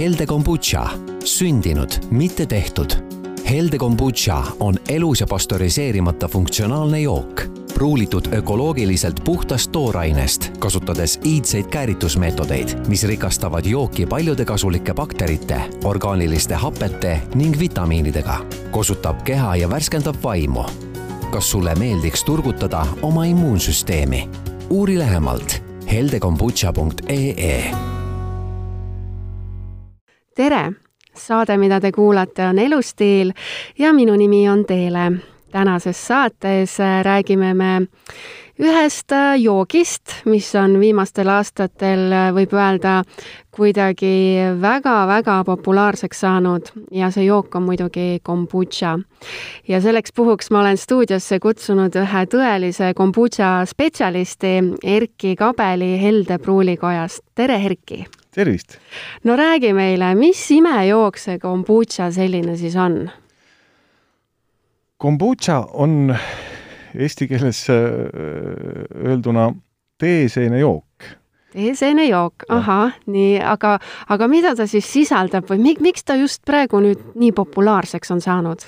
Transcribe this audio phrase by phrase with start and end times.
[0.00, 0.88] helde kombutša,
[1.24, 2.90] sündinud, mitte tehtud.
[3.50, 7.42] helde kombutša on elus ja pastöriseerimata funktsionaalne jook,
[7.74, 17.20] pruulitud ökoloogiliselt puhtast toorainest, kasutades iidseid kääritusmeetodeid, mis rikastavad jooki paljude kasulike bakterite, orgaaniliste hapete
[17.34, 18.40] ning vitamiinidega,
[18.70, 20.64] kosutab keha ja värskendab vaimu.
[21.30, 24.28] kas sulle meeldiks turgutada oma immuunsüsteemi?
[24.70, 25.62] uuri lähemalt
[25.92, 27.89] heldekombutša.ee
[30.40, 30.72] tere!
[31.16, 33.32] saade, mida te kuulate, on Elustiil
[33.78, 35.12] ja minu nimi on Teele.
[35.52, 37.82] tänases saates räägime me
[38.60, 43.02] ühest joogist, mis on viimastel aastatel, võib öelda,
[43.52, 44.12] kuidagi
[44.62, 48.98] väga-väga populaarseks saanud ja see jook on muidugi kombutša.
[49.68, 57.20] ja selleks puhuks ma olen stuudiosse kutsunud ühe tõelise kombutša spetsialisti, Erki Kabeli Helde Pruulikojast.
[57.34, 58.06] tere, Erki!
[58.40, 58.78] Tervist!
[59.24, 63.02] no räägi meile, mis imejook see kombutša selline siis on?
[65.00, 66.14] kombutša on
[66.94, 67.78] eesti keeles äh,
[69.04, 69.50] öelduna
[70.00, 71.08] teeseene jook.
[71.52, 73.76] teeseene jook, ahah, nii, aga,
[74.08, 78.22] aga mida ta siis sisaldab või mi, miks ta just praegu nüüd nii populaarseks on
[78.24, 78.64] saanud?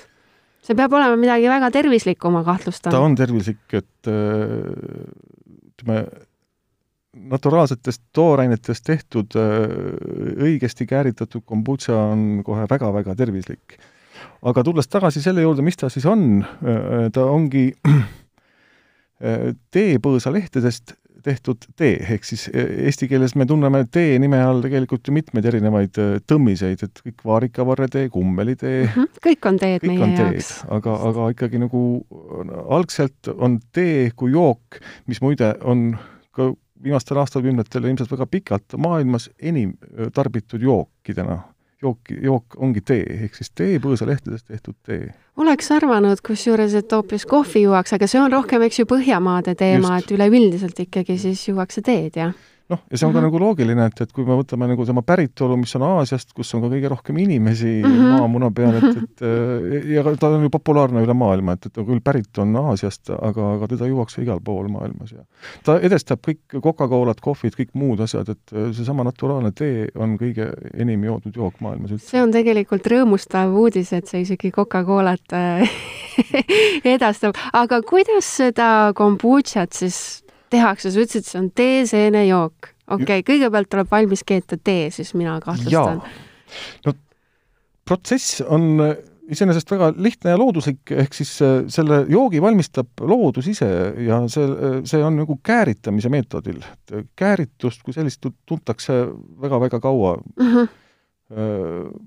[0.63, 2.93] see peab olema midagi väga tervislikku, ma kahtlustan.
[2.93, 4.61] ta on tervislik, et äh,
[5.73, 6.21] ütleme äh,
[7.29, 13.77] naturaalsetest toorainetest tehtud õigesti kääritatud kombutša on kohe väga-väga tervislik.
[14.41, 16.43] aga tulles tagasi selle juurde, mis ta siis on,
[17.13, 17.71] ta ongi
[19.71, 25.45] teepõõsalehtedest tehtud tee, ehk siis eesti keeles me tunneme tee nime all tegelikult ju mitmeid
[25.47, 29.21] erinevaid tõmmiseid, et kõik vaarikavarretee, kummelitee mm, -hmm.
[29.27, 30.51] kõik on teed kõik meie on jaoks.
[30.79, 31.83] aga, aga ikkagi nagu
[32.79, 35.93] algselt on tee kui jook, mis muide on
[36.35, 36.51] ka
[36.83, 39.73] viimastel aastakümnetel ilmselt väga pikalt maailmas enim
[40.13, 41.39] tarbitud jookidena.
[41.83, 45.13] jook, jook ongi tee, ehk siis tee põõsalehtedest tehtud tee.
[45.37, 49.97] oleks arvanud kusjuures, et hoopis kohvi juuakse, aga see on rohkem, eks ju, Põhjamaade teema,
[49.99, 52.33] et üleüldiselt ikkagi siis juuakse teed, jah?
[52.71, 53.21] Noh, ja see on mm -hmm.
[53.21, 53.25] ka mhm.
[53.25, 56.61] nagu loogiline, et, et kui me võtame nagu tema päritolu, mis on Aasiast, kus on
[56.63, 58.17] ka kõige rohkem inimesi mm -hmm.
[58.17, 62.01] maamuna peal, et, et ja ta on ju populaarne üle maailma, et, et ta küll
[62.03, 65.23] pärit on Aasiast, aga, aga teda juuakse igal pool maailmas ja
[65.63, 71.03] ta edestab kõik Coca-Colat, kohvid, kõik muud asjad, et seesama naturaalne tee on kõige enim
[71.03, 72.09] joodud jook maailmas üldse.
[72.09, 75.69] see on tegelikult rõõmustav uudis, et see isegi Coca-Colat äh,
[76.95, 80.22] edastab, aga kuidas seda kombutšat siis
[80.53, 82.69] tehakse, sa ütlesid, see on teeseenejook.
[82.87, 86.03] okei okay,, kõigepealt tuleb valmis keeta tee, siis mina kahtlustan.
[86.85, 86.93] no
[87.85, 88.95] protsess on äh,
[89.33, 93.69] iseenesest väga lihtne ja looduslik, ehk siis äh, selle joogi valmistab loodus ise
[94.07, 96.61] ja see, äh, see on nagu kääritamise meetodil.
[97.15, 99.05] kääritust kui sellist tuntakse
[99.41, 100.53] väga-väga kaua mm.
[100.53, 101.99] -hmm.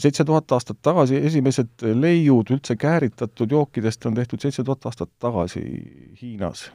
[0.00, 5.62] seitse tuhat aastat tagasi esimesed leiud üldse kääritatud jookidest on tehtud seitse tuhat aastat tagasi
[6.22, 6.70] Hiinas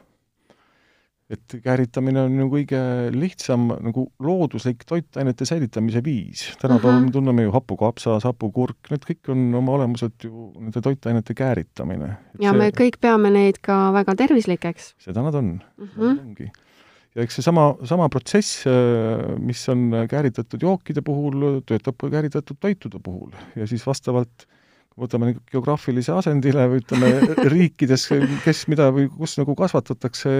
[1.31, 2.80] et käritamine on ju kõige
[3.16, 6.44] lihtsam nagu looduslik toitainete säilitamise viis.
[6.62, 7.06] tänapäeval -hmm.
[7.06, 12.18] me tunneme ju hapukapsas, hapukurk, need kõik on oma olemuselt ju nende toitainete käritamine.
[12.40, 14.96] ja see, me kõik peame neid ka väga tervislikeks.
[15.00, 16.19] seda nad on mm, -hmm.
[16.19, 16.52] ongi.
[17.16, 23.00] ja eks seesama, sama protsess, äh, mis on kääritatud jookide puhul, töötab ka kääritatud toitude
[23.03, 24.61] puhul ja siis vastavalt äh,
[25.00, 27.12] võtame geograafilise asendile või ütleme,
[27.53, 28.07] riikides,
[28.44, 30.34] kes mida või kus nagu kasvatatakse,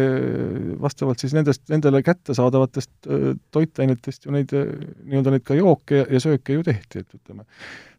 [0.82, 3.10] vastavalt siis nendest, nendele kättesaadavatest
[3.56, 7.48] toitainetest ju neid, nii-öelda neid ka jooke ja sööke ju tehti, et ütleme,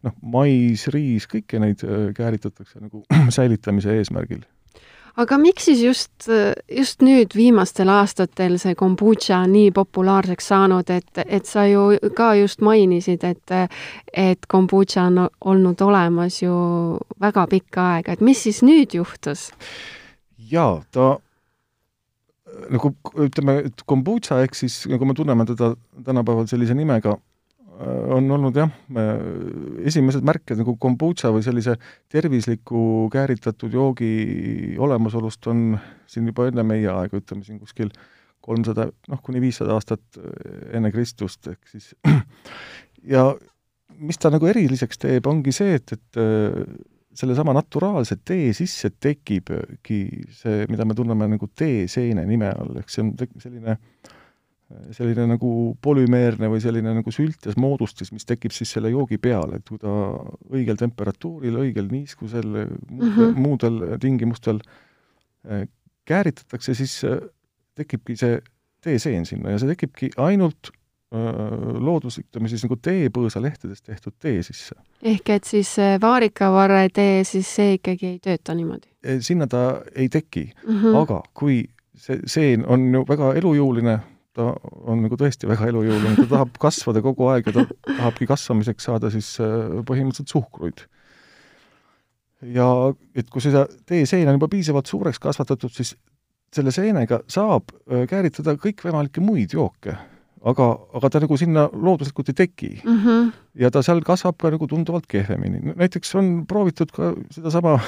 [0.06, 1.84] noh, mais, riis, kõiki neid
[2.18, 3.04] kääritatakse nagu
[3.38, 4.44] säilitamise eesmärgil
[5.20, 6.28] aga miks siis just,
[6.72, 12.62] just nüüd viimastel aastatel see kombutša nii populaarseks saanud, et, et sa ju ka just
[12.64, 13.56] mainisid, et,
[14.12, 16.54] et kombutša on olnud olemas ju
[17.20, 19.50] väga pikka aega, et mis siis nüüd juhtus?
[20.52, 21.16] jaa, ta
[22.72, 22.92] nagu
[23.24, 25.72] ütleme, et kombutša ehk siis nagu me tunneme teda
[26.04, 27.16] tänapäeval sellise nimega,
[27.80, 28.70] on olnud jah,
[29.88, 31.76] esimesed märked nagu kombutša või sellise
[32.12, 37.90] tervisliku kääritatud joogi olemasolust on siin juba enne meie aega, ütleme siin kuskil
[38.42, 41.92] kolmsada, noh, kuni viissada aastat äh, enne Kristust, ehk siis
[43.14, 43.28] ja
[44.02, 46.58] mis ta nagu eriliseks teeb, ongi see, et, et äh,
[47.16, 50.00] sellesama naturaalse tee sisse tekibki
[50.34, 54.18] see, mida me tunneme nagu teeseene nime all, ehk see on selline äh,
[54.96, 55.50] selline nagu
[55.82, 59.92] polümeerne või selline nagu sültes moodustis, mis tekib siis selle joogi peale, et kui ta
[60.52, 63.34] õigel temperatuuril, õigel niiskusel mm, -hmm.
[63.36, 64.60] muudel tingimustel
[65.46, 65.66] äh,
[66.08, 67.20] kääritatakse, siis äh,
[67.74, 68.40] tekibki see
[68.82, 70.72] teeseen sinna ja see tekibki ainult
[71.12, 74.74] looduslik, ütleme siis nagu teepõõsalehtedest tehtud tee sisse.
[75.02, 78.88] ehk et siis vaarikavarre tee, siis see ikkagi ei tööta niimoodi?
[79.20, 80.96] sinna ta ei teki mm, -hmm.
[81.02, 83.98] aga kui see seen on ju väga elujõuline,
[84.32, 84.52] ta
[84.88, 89.10] on nagu tõesti väga elujõuline, ta tahab kasvada kogu aeg ja ta tahabki kasvamiseks saada
[89.12, 90.86] siis põhimõtteliselt suhkruid
[92.50, 92.68] ja
[93.14, 95.94] et kui seda teeseen on juba piisavalt suureks kasvatatud, siis
[96.52, 97.70] selle seenega saab
[98.10, 99.94] kääritada kõikvõimalikke muid jooke,
[100.48, 102.98] aga, aga ta nagu sinna looduslikult ei teki mm.
[102.98, 103.30] -hmm.
[103.62, 105.74] ja ta seal kasvab ka nagu tunduvalt kehvemini.
[105.76, 107.78] näiteks on proovitud ka sedasama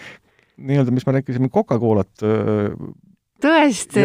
[0.68, 2.22] nii-öelda, mis me rääkisime, Coca-Colat
[3.44, 4.04] tõesti?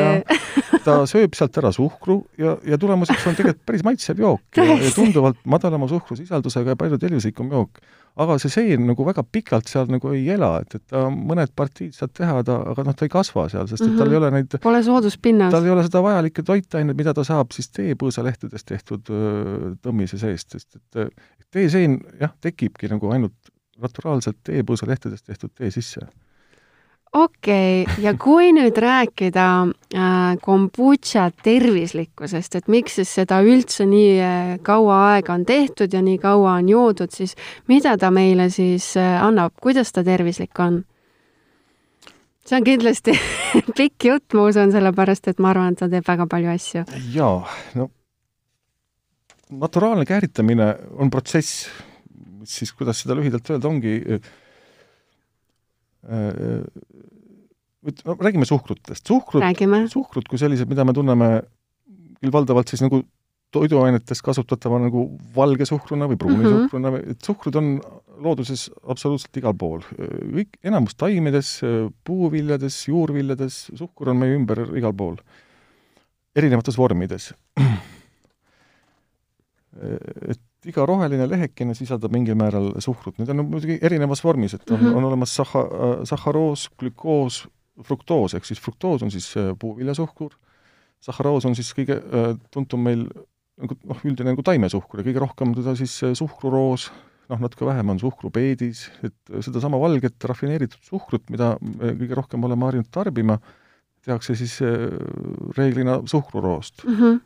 [0.86, 4.92] ta sööb sealt ära suhkru ja, ja tulemuseks on tegelikult päris maitsev jook ja, ja
[4.96, 7.82] tunduvalt madalama suhkrusisaldusega ja palju tervislikum jook
[8.20, 11.96] aga see seen nagu väga pikalt seal nagu ei ela, et, et ta mõned partiid
[11.96, 14.20] saad teha, ta, aga noh, ta ei kasva seal, sest et tal ei mhm.
[14.20, 15.54] ole neid Pole sooduspinnas.
[15.54, 19.14] tal ei ole seda vajalikke toitaineid, mida ta saab siis teepõõsalehtedest tehtud
[19.86, 26.04] tõmmise seest, sest et teeseen jah, tekibki nagu ainult naturaalselt teepõõsalehtedest tehtud tee sisse
[27.14, 34.14] okei okay., ja kui nüüd rääkida äh, kombutša tervislikkusest, et miks siis seda üldse nii
[34.22, 37.36] äh, kaua aega on tehtud ja nii kaua on joodud, siis
[37.68, 40.84] mida ta meile siis äh, annab, kuidas ta tervislik on?
[42.46, 43.14] see on kindlasti
[43.78, 46.86] pikk jutt, ma usun, sellepärast et ma arvan, et ta teeb väga palju asju.
[47.14, 47.90] jaa, no
[49.50, 51.66] naturaalne kääritamine on protsess,
[52.46, 53.96] siis kuidas seda lühidalt öelda, ongi
[56.08, 56.64] Äh,
[58.06, 59.08] no räägime suhkrutest.
[59.08, 59.44] suhkrut,
[59.88, 61.30] suhkrut kui sellised, mida me tunneme
[62.20, 63.02] küll valdavalt siis nagu
[63.54, 65.06] toiduainetes kasutatava nagu
[65.36, 66.64] valge suhkruna või pruuni mm -hmm.
[66.64, 67.82] suhkruna, et suhkrud on
[68.20, 69.82] looduses absoluutselt igal pool.
[70.36, 71.62] kõik, enamus taimedes,
[72.04, 75.16] puuviljades, juurviljades, suhkur on meie ümber igal pool.
[76.36, 77.34] erinevates vormides.
[80.32, 84.80] et iga roheline lehekene sisaldab mingil määral suhkrut, need on muidugi erinevas vormis, et on
[84.80, 84.98] mm, -hmm.
[84.98, 87.48] on olemas sahha-, sahharoos, glükoos,
[87.86, 90.34] fruktoos, ehk siis fruktoos on siis äh, puuviljasuhkur,
[91.04, 93.06] sahharoos on siis kõige äh, tuntum meil
[93.60, 96.90] nagu noh, üldine nagu taimesuhkur ja kõige rohkem teda siis äh, suhkruroos,
[97.32, 102.70] noh, natuke vähem on suhkrupeedis, et sedasama valget rafineeritud suhkrut, mida me kõige rohkem oleme
[102.70, 103.40] harjunud tarbima,
[104.06, 104.62] tehakse siis
[105.58, 107.02] reeglina suhkruroost mm.
[107.02, 107.26] -hmm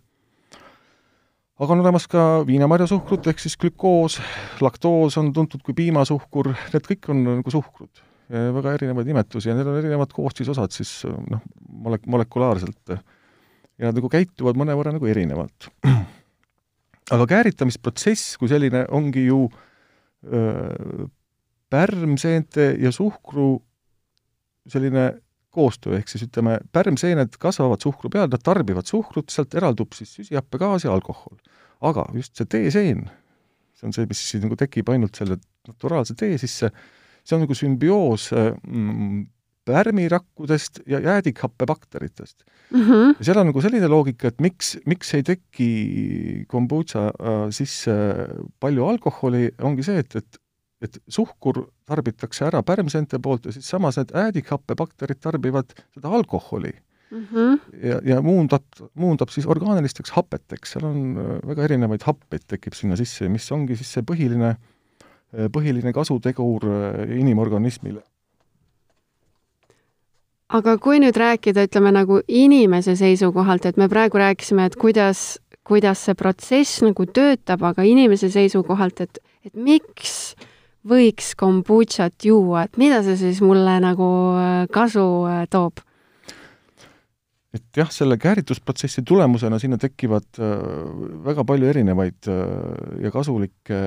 [1.64, 4.18] aga on olemas ka viinamarjasuhkrut ehk siis glükoos,
[4.64, 8.02] laktoos on tuntud kui piimasuhkur, need kõik on nagu suhkrud.
[8.32, 11.42] Väga erinevaid nimetusi ja neil on erinevad koostisosad siis noh,
[11.86, 12.94] molek-, molekulaarselt.
[12.94, 15.70] ja nad nagu käituvad mõnevõrra nagu erinevalt.
[17.16, 19.46] aga kääritamisprotsess kui selline ongi ju
[20.24, 21.08] öö,
[21.74, 23.58] pärmseente ja suhkru
[24.70, 25.12] selline
[25.54, 30.88] koostöö, ehk siis ütleme, pärmseened kasvavad suhkru peal, nad tarbivad suhkrut, sealt eraldub siis süsihappegaas
[30.88, 31.38] ja alkohol.
[31.84, 33.04] aga just see teeseen,
[33.76, 35.36] see on see, mis siis nagu tekib ainult selle
[35.68, 36.70] naturaalse tee sisse,
[37.24, 39.26] see on nagu sümbioos mm,
[39.66, 42.82] pärmirakkudest ja jäädikhappebakteritest mm.
[42.82, 43.16] -hmm.
[43.20, 47.92] ja seal on nagu selline loogika, et miks, miks ei teki kombutša äh, sisse
[48.60, 50.40] palju alkoholi, ongi see, et, et
[50.84, 56.74] et suhkur tarbitakse ära pärmseente poolt ja siis samas need äädikhappebakterid tarbivad seda alkoholi
[57.12, 57.28] mm.
[57.32, 57.60] -hmm.
[57.84, 62.96] ja, ja muundab, muundab siis orgaanilisteks hapeteks, seal on äh, väga erinevaid happeid tekib sinna
[63.00, 64.73] sisse, mis ongi siis see põhiline, äh,
[65.54, 68.02] põhiline kasutegur äh, inimorganismile.
[70.54, 76.04] aga kui nüüd rääkida, ütleme nagu inimese seisukohalt, et me praegu rääkisime, et kuidas, kuidas
[76.06, 80.50] see protsess nagu töötab, aga inimese seisukohalt, et, et miks äh,
[80.88, 85.84] võiks kombutšat juua, et mida see siis mulle nagu äh, kasu äh, toob?
[87.54, 90.54] Et jah, selle kääritusprotsessi tulemusena sinna tekivad äh,
[91.26, 92.30] väga palju erinevaid
[93.04, 93.80] ja kasulikke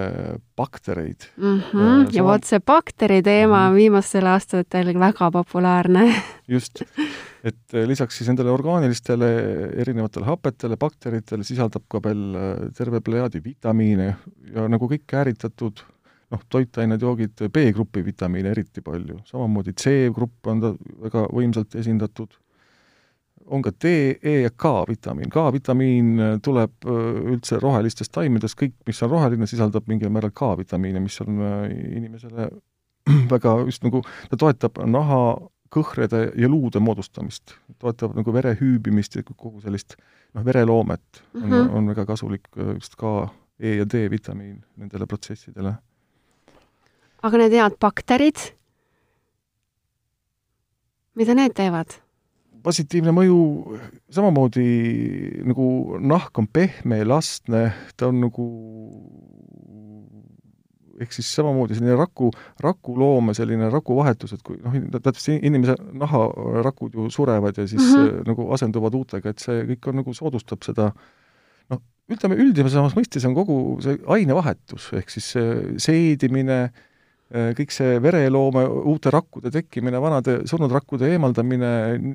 [0.57, 1.61] baktereid mm.
[1.73, 2.05] -hmm.
[2.15, 3.77] ja vot see bakteri teema on -hmm.
[3.77, 6.07] viimastel aastatel väga populaarne
[6.55, 6.85] just,
[7.45, 9.33] et lisaks siis nendele orgaanilistele
[9.83, 14.17] erinevatele hapetele, bakteritele sisaldab ka veel terve plejaadi vitamiine
[14.55, 15.83] ja nagu kõik kääritatud
[16.33, 20.73] noh, toitained, joogid, B-grupi vitamiine eriti palju, samamoodi C-grupp on ta
[21.05, 22.35] väga võimsalt esindatud,
[23.47, 27.03] on ka D, E ja K-vitamiin, K-vitamiin tuleb äh,
[27.35, 31.69] üldse rohelistest taimedest, kõik, mis on roheline, sisaldab mingil määral K-vitamiine, mis on äh,
[32.01, 32.49] inimesele
[33.33, 35.23] väga just nagu, ta toetab naha,
[35.77, 41.51] kõhrede ja luude moodustamist, toetab nagu vere hüübimist ja kogu sellist noh, vereloomet on mm,
[41.53, 41.75] -hmm.
[41.75, 45.75] on väga kasulik äh, just K, E ja D vitamiin nendele protsessidele
[47.27, 48.43] aga need head bakterid,
[51.19, 51.99] mida need teevad?
[52.67, 53.39] Positiivne mõju
[54.13, 54.67] samamoodi
[55.47, 55.67] nagu
[56.03, 58.47] nahk on pehme, elastne, ta on nagu
[60.97, 62.31] ehk siis samamoodi selline raku,
[62.65, 68.27] rakuloome selline rakuvahetus, et kui noh, täpselt inimese naharakud ju surevad ja siis mm -hmm.
[68.31, 70.91] nagu asenduvad uutega, et see kõik on nagu soodustab seda
[71.71, 76.96] noh, ütleme üldisemas mõistes on kogu see ainevahetus, ehk siis see seedimine, äh,
[77.27, 81.71] kõik see vereloome, uute rakkude tekkimine, vanade surnud rakkude eemaldamine,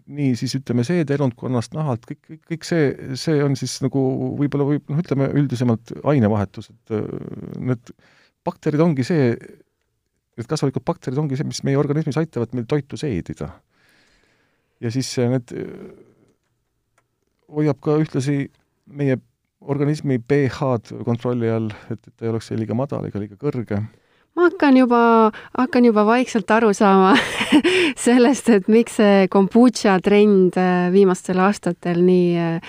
[0.08, 2.86] nii siis ütleme, seedeelundkonnast, nahalt, kõik, kõik, kõik see,
[3.20, 4.04] see on siis nagu
[4.40, 7.10] võib-olla võib, noh, ütleme üldisemalt ainevahetus, et äh,
[7.60, 7.92] need
[8.48, 9.34] bakterid ongi see,
[10.40, 13.52] need kasvalikud bakterid ongi see, mis meie organismis aitavad meil toitu seedida.
[14.82, 15.52] ja siis need
[17.52, 18.46] hoiab ka ühtlasi
[18.88, 19.20] meie
[19.62, 23.84] organismi pH-d kontrolli all, et, et ta ei oleks liiga madal ega liiga kõrge
[24.36, 27.16] ma hakkan juba, hakkan juba vaikselt aru saama
[28.06, 32.60] sellest, et miks see kombutša trend äh, viimastel aastatel nii,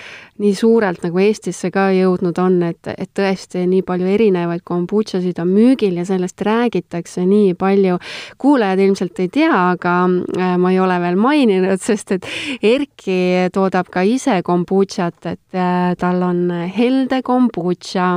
[0.43, 5.53] nii suurelt nagu Eestisse ka jõudnud on, et, et tõesti nii palju erinevaid kombutšasid on
[5.53, 7.99] müügil ja sellest räägitakse nii palju.
[8.37, 12.27] kuulajad ilmselt ei tea, aga äh, ma ei ole veel maininud, sest et
[12.63, 16.43] Erki toodab ka ise kombutšat, et äh, tal on
[16.75, 18.11] helde kombutša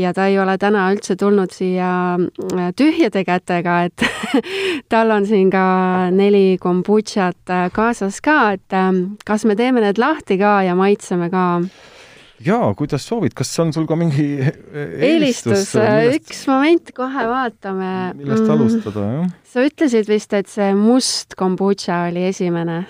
[0.00, 4.04] ja ta ei ole täna üldse tulnud siia äh, tühjade kätega, et
[4.92, 5.62] tal on siin ka
[6.14, 8.80] neli kombutšat kaasas ka, et
[9.26, 11.46] kas me teeme need lahti ka ja maitseme ka?
[12.40, 14.28] jaa, kuidas soovid, kas on sul ka mingi
[15.10, 16.16] eelistus, millest...
[16.16, 17.92] üks moment, kohe vaatame.
[18.16, 18.54] millest mm.
[18.56, 19.28] alustada, jah?
[19.52, 22.82] sa ütlesid vist, et see must kombutša oli esimene?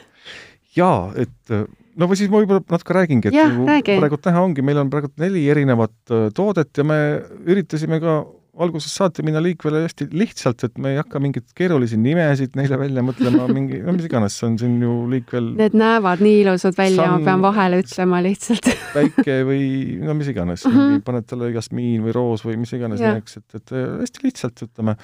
[0.76, 1.54] jaa, et
[2.00, 4.92] no või siis ma võib-olla natuke räägingi, et ja, nagu praegu näha ongi, meil on
[4.92, 7.00] praegu neli erinevat äh, toodet ja me
[7.48, 8.20] üritasime ka
[8.64, 13.04] algusest saati minna liikvele hästi lihtsalt, et me ei hakka mingeid keerulisi nimesid neile välja
[13.06, 17.08] mõtlema, mingi, no mis iganes, see on siin ju liikvel Need näevad nii ilusad välja,
[17.12, 19.62] ma pean vahele ütlema lihtsalt päike või
[20.04, 21.04] no mis iganes mm, -hmm.
[21.06, 24.96] paned talle jasmiin või roos või mis iganes nimeks, et, et hästi lihtsalt ütleme.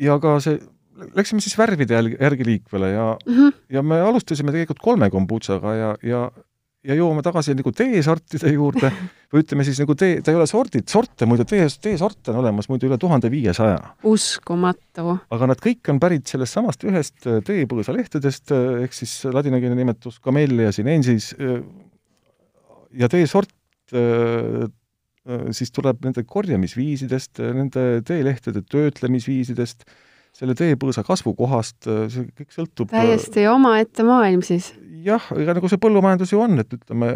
[0.00, 0.60] ja ka see,
[1.16, 3.62] läksime siis värvide järgi, liikvele ja mm, -hmm.
[3.76, 6.26] ja me alustasime tegelikult kolme kombutšaga ja, ja
[6.86, 8.90] ja jõuame tagasi nagu teesortide juurde
[9.32, 12.70] või ütleme siis nagu tee, ta ei ole sordid, sorte muidu, tee, teesorte on olemas
[12.70, 13.78] muidu üle tuhande viiesaja.
[14.06, 15.18] uskumatu.
[15.34, 20.20] aga nad kõik on pärit sellest samast ühest äh, teepõõsalehtedest, äh, ehk siis ladinakeelne nimetus
[20.22, 21.60] Camellia sinensis äh,
[22.96, 23.52] ja teesort
[25.54, 29.84] siis tuleb nende korjamisviisidest, nende teelehtede töötlemisviisidest,
[30.34, 34.72] selle teepõõsa kasvukohast, see kõik sõltub täiesti omaette maailm siis
[35.06, 37.10] jah, ega nagu see põllumajandus ju on, et ütleme,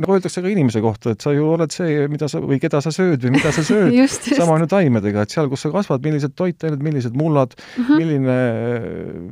[0.00, 2.92] nagu öeldakse ka inimese kohta, et sa ju oled see, mida sa või keda sa
[2.94, 3.92] sööd või mida sa sööd
[4.24, 8.00] sama on ju taimedega, et seal, kus sa kasvad, millised toitained, millised mullad mm, -hmm.
[8.00, 8.38] milline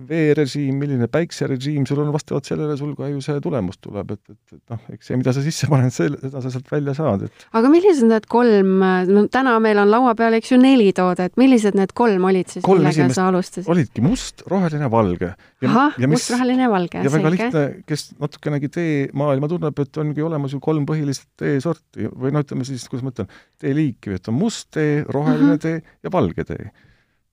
[0.08, 4.58] veerežiim, milline päikserežiim, sul on vastavalt sellele sul ka ju see tulemus tuleb, et, et,
[4.58, 7.46] et noh, eks see, mida sa sisse paned, selle, seda sa sealt välja saad, et
[7.52, 11.78] aga millised need kolm, no täna meil on laua peal, eks ju, neli toodet, millised
[11.78, 13.70] need kolm olid siis, millega sa alustasid?
[13.72, 15.32] olidki must, roheline, valge.
[15.64, 20.54] ahah, must, roheline, valge, ja väga lihtne, kes kes natukenegi teemaailma tunneb, et ongi olemas
[20.54, 23.30] ju kolm põhilist teesorti või no ütleme siis, kuidas ma ütlen,
[23.62, 25.62] teeliiki, et on must tee, roheline mm -hmm.
[25.62, 26.70] tee ja valge tee.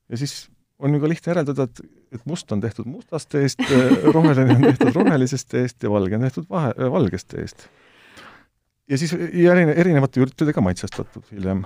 [0.09, 0.49] ja siis
[0.79, 3.59] on ju ka lihtne järeldada, et, et must on tehtud mustast teest,
[4.15, 7.67] roheline on tehtud rohelisest teest ja valge on tehtud vahe, valgest teest.
[8.89, 11.65] ja siis ja erine, erinevate ürtidega maitsestatud hiljem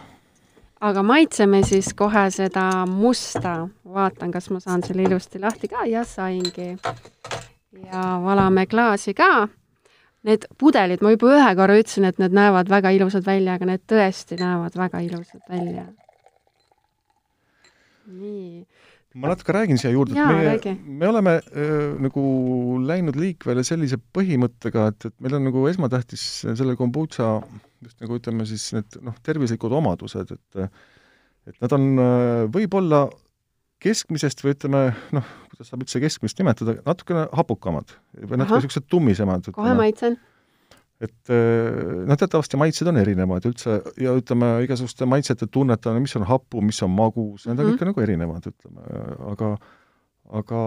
[0.81, 3.67] aga maitseme siis kohe seda musta.
[3.93, 6.77] vaatan, kas ma saan selle ilusti lahti ka ja saingi
[7.81, 9.47] ja valame klaasi ka.
[10.23, 13.83] Need pudelid, ma juba ühe korra ütlesin, et need näevad väga ilusad välja, aga need
[13.91, 15.89] tõesti näevad väga ilusad välja.
[18.03, 18.63] nii.
[19.15, 22.23] ma natuke räägin siia juurde, et meie, me oleme äh, nagu
[22.83, 27.29] läinud liikvele sellise põhimõttega, et, et meil on nagu esmatähtis selle kombutša
[27.83, 30.65] just nagu ütleme siis need noh, tervislikud omadused, et
[31.51, 31.87] et nad on
[32.55, 33.05] võib-olla
[33.83, 34.83] keskmisest või ütleme
[35.15, 35.31] noh,
[35.63, 39.51] kuidas saab üldse keskmist nimetada, natukene hapukamad või natuke niisugused tummisemad.
[39.55, 40.17] kohe maitsen.
[41.03, 46.27] et eh, noh, teatavasti maitsed on erinevad üldse ja ütleme, igasuguste maitsete tunnetamine, mis on
[46.27, 47.73] hapu, mis on magus, need on mm -hmm.
[47.73, 48.81] ikka nagu erinevad, ütleme,
[49.31, 49.57] aga
[50.33, 50.59] aga,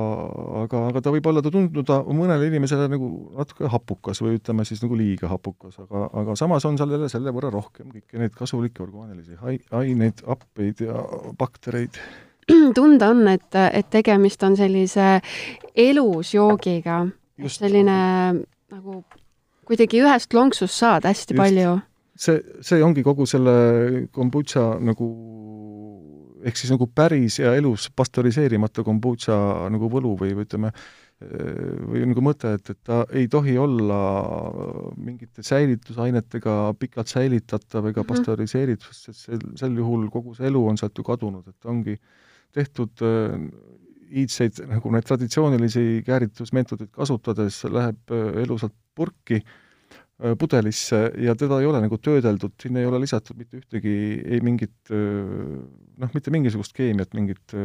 [0.62, 4.82] aga, aga ta võib olla, ta tunduda mõnele inimesele nagu natuke hapukas või ütleme siis
[4.82, 8.82] nagu liiga hapukas, aga, aga samas on seal jälle selle võrra rohkem kõiki neid kasulikke
[8.82, 9.38] orgaanilisi
[9.70, 11.00] aineid, happeid ja
[11.38, 11.96] baktereid
[12.78, 15.20] tunda on, et, et tegemist on sellise
[15.74, 17.06] elus joogiga.
[17.52, 17.96] selline
[18.72, 19.02] nagu
[19.66, 21.42] kuidagi ühest lonksust saad hästi Just.
[21.42, 21.78] palju.
[22.16, 25.08] see, see ongi kogu selle kombutša nagu
[26.46, 29.36] ehk siis nagu päris ja elus pastöriseerimata kombutša
[29.72, 30.70] nagu võlu või, või ütleme,
[31.90, 33.98] või nagu mõte, et, et ta ei tohi olla
[34.94, 38.08] mingite säilitusainetega pikalt säilitatav ega mm -hmm.
[38.12, 41.96] pastöriseeritud, sest sel, sel juhul kogu see elu on sealt ju kadunud, et ongi
[42.56, 43.36] tehtud äh,
[44.22, 51.60] iidseid, nagu neid traditsioonilisi kääritusmeetodeid kasutades, läheb äh, elu sealt purki äh, pudelisse ja teda
[51.60, 56.76] ei ole nagu töödeldud, sinna ei ole lisatud mitte ühtegi, ei mingit noh, mitte mingisugust
[56.76, 57.56] keemiat, mingit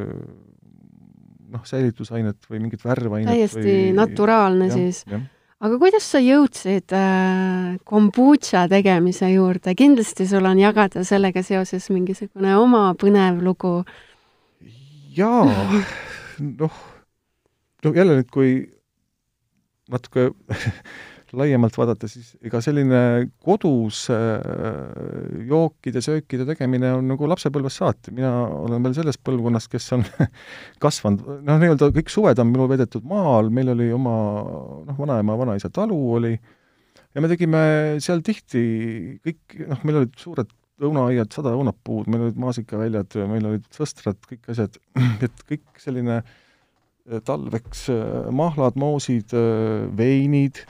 [1.52, 3.94] noh, säilitusainet või mingit värvainet täiesti või...
[3.98, 5.04] naturaalne ja, siis.
[5.62, 12.56] aga kuidas sa jõudsid äh, kombutša tegemise juurde, kindlasti sul on jagada sellega seoses mingisugune
[12.60, 13.82] oma põnev lugu?
[15.16, 15.46] Jaa,
[16.40, 16.82] noh,
[17.84, 18.52] no jälle nüüd, kui
[19.92, 20.30] natuke
[21.40, 23.02] laiemalt vaadata, siis ega selline
[23.44, 29.88] kodus äh, jookide, söökide tegemine on nagu lapsepõlvest saati, mina olen veel sellest põlvkonnast, kes
[29.96, 30.06] on
[30.84, 34.16] kasvanud, noh, nii-öelda kõik suved on minul veedetud maal, meil oli oma
[34.88, 36.34] noh, vanaema, vanaisa talu oli,
[37.16, 37.64] ja me tegime
[38.04, 38.66] seal tihti
[39.24, 40.52] kõik, noh, meil olid suured
[40.86, 44.78] õunaaiad, sada õunapuud, meil olid maasikaväljad, meil olid sõstrad, kõik asjad,
[45.28, 46.22] et kõik selline
[47.26, 47.88] talveks
[48.38, 49.34] mahlad, moosid,
[49.98, 50.62] veinid,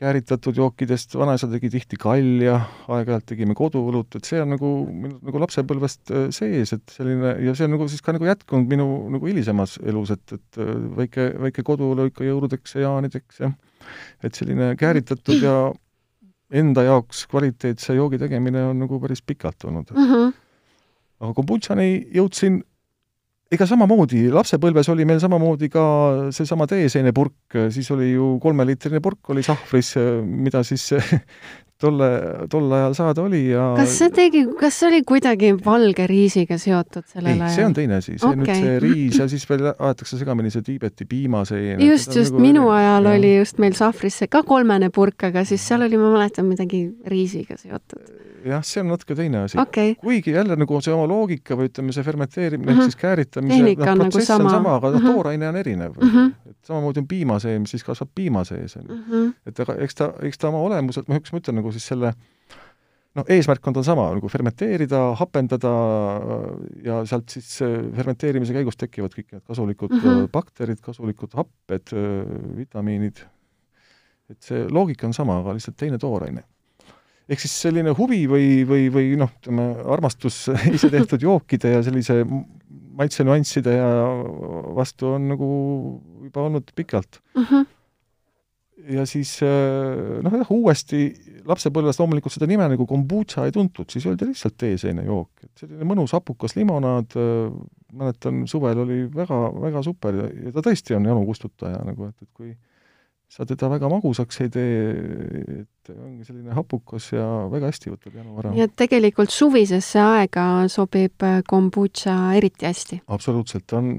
[0.00, 2.54] kääritatud jookidest, vanaisa tegi tihti kalja,
[2.88, 4.70] aeg-ajalt tegime koduõlut, et see on nagu,
[5.20, 9.28] nagu lapsepõlvest sees, et selline, ja see on nagu siis ka nagu jätkunud minu nagu
[9.28, 10.60] hilisemas elus, et, et
[10.96, 13.52] väike, väike koduõlu ikka jõuludeks ja jaanideks ja
[14.24, 15.56] et selline kääritatud ja
[16.50, 20.06] enda jaoks kvaliteetse joogi tegemine on nagu päris pikalt olnud mm.
[20.10, 20.32] -hmm.
[21.20, 22.62] aga kombutšani jõudsin
[23.50, 25.84] ega samamoodi, lapsepõlves oli meil samamoodi ka
[26.34, 30.86] seesama teeseenepurk, siis oli ju kolmeliitrine purk oli sahvris, mida siis
[31.80, 32.08] tolle,
[32.52, 37.06] tol ajal saada oli ja kas see tegi, kas see oli kuidagi valge riisiga seotud
[37.08, 37.54] sellel ajal?
[37.56, 38.40] see on teine asi, see okay.
[38.42, 41.80] nüüd see riis ja siis veel aetakse segamini see Tiibeti piimaseen.
[41.82, 43.18] just, just, nagu minu ajal ja.
[43.18, 47.58] oli just meil sahvrisse ka kolmene purk, aga siis seal oli, ma mäletan, midagi riisiga
[47.58, 49.94] seotud jah, see on natuke teine asi okay..
[50.00, 52.90] kuigi jälle nagu see oma loogika või ütleme, see fermenteerimine ehk mhm.
[52.90, 54.50] siis kääritamise noh, nagu protsess nagu sama.
[54.50, 56.10] on sama, aga noh tooraine on erinev mm.
[56.10, 56.50] -hmm.
[56.50, 58.98] et samamoodi on piimasee, mis siis kasvab piima sees, on ju.
[58.98, 59.32] Mhm.
[59.46, 62.14] et aga eks ta, eks ta oma olemuselt, noh, üks ma ütlen nagu siis selle
[63.18, 65.74] noh, eesmärk on tal sama, nagu fermenteerida, hapendada
[66.84, 67.58] ja sealt siis
[67.96, 70.30] fermenteerimise käigus tekivad kõik need kasulikud mm -hmm.
[70.32, 71.92] bakterid, kasulikud happed,
[72.56, 73.26] vitamiinid,
[74.30, 76.46] et see loogika on sama, aga lihtsalt teine tooraine
[77.30, 80.42] ehk siis selline huvi või, või, või noh, ütleme armastus
[80.76, 82.24] ise tehtud jookide ja sellise
[83.00, 83.90] maitsenüansside ja
[84.76, 85.50] vastu on nagu
[86.26, 87.20] juba olnud pikalt.
[87.36, 87.46] Mhm.
[87.50, 87.66] -huh.
[88.96, 91.12] ja siis äh, noh, jah, uuesti
[91.46, 96.14] lapsepõlves loomulikult seda nime nagu kombutša ei tuntud, siis öeldi lihtsalt teeseenejook, et selline mõnus
[96.16, 97.52] hapukas limonaad, äh,
[97.92, 102.16] mäletan, suvel oli väga, väga super ja, ja ta tõesti on janu kustutaja nagu, et,
[102.22, 102.54] et kui
[103.30, 104.70] sa teda väga magusaks ei tee,
[105.60, 108.52] et ongi selline hapukas ja väga hästi võtab janu ära.
[108.58, 113.00] ja tegelikult suvisesse aega sobib äh, kombutša eriti hästi?
[113.06, 113.92] absoluutselt, ta on,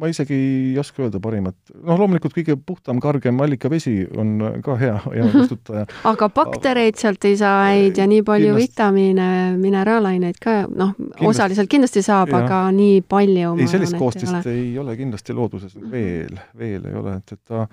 [0.00, 4.34] ma isegi ei oska öelda parimat, noh loomulikult kõige puhtam, kargem allikavesi on
[4.64, 8.68] ka hea, hea kustutaja aga baktereid sealt ei saa häid ja nii palju kindlasti...
[8.68, 9.30] vitamiine,
[9.62, 10.92] mineraalaineid ka, noh,
[11.24, 14.60] osaliselt kindlasti saab, aga nii palju ei, sellist koostist ei ole.
[14.60, 17.64] ei ole kindlasti looduses veel, veel ei ole, et, et ta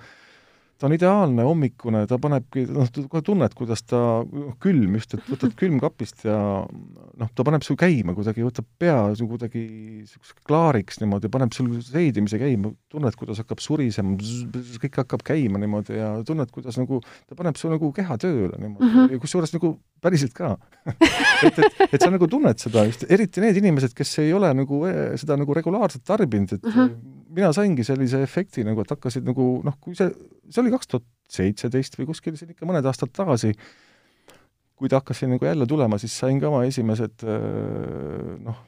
[0.80, 5.26] ta on ideaalne hommikune, ta panebki, noh, kohe tunned, kuidas ta, noh, külm just, et
[5.28, 9.64] võtad külmkapist ja noh, ta paneb su käima kuidagi, võtab pea su kuidagi
[10.00, 14.16] niisuguseks klaariks niimoodi, paneb sul seidimise käima, tunned, kuidas hakkab surisema,
[14.80, 18.88] kõik hakkab käima niimoodi ja tunned, kuidas nagu, ta paneb su nagu keha tööle niimoodi
[18.88, 19.12] mm -hmm.
[19.12, 20.56] ja kusjuures nagu päriselt ka
[21.46, 24.86] et, et, et sa nagu tunned seda just, eriti need inimesed, kes ei ole nagu
[24.88, 29.26] eh, seda nagu regulaarselt tarbinud, et mm -hmm mina saingi sellise efekti nagu, et hakkasid
[29.26, 30.10] nagu noh, kui see,
[30.50, 33.52] see oli kaks tuhat seitseteist või kuskil siin ikka mõned aastad tagasi,
[34.78, 37.24] kui ta hakkas siin nagu jälle tulema, siis sain ka oma esimesed
[38.46, 38.60] noh,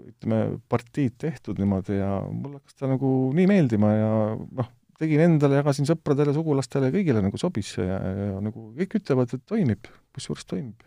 [0.00, 5.60] ütleme, partiid tehtud niimoodi ja mul hakkas ta nagu nii meeldima ja noh, tegin endale,
[5.60, 9.90] jagasin sõpradele, sugulastele, kõigile nagu sobis see ja, ja, ja nagu kõik ütlevad, et toimib,
[10.16, 10.82] kusjuures toimib.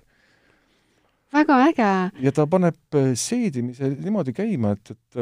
[1.33, 1.93] väga äge!
[2.25, 5.21] ja ta paneb seedimise niimoodi käima, et, et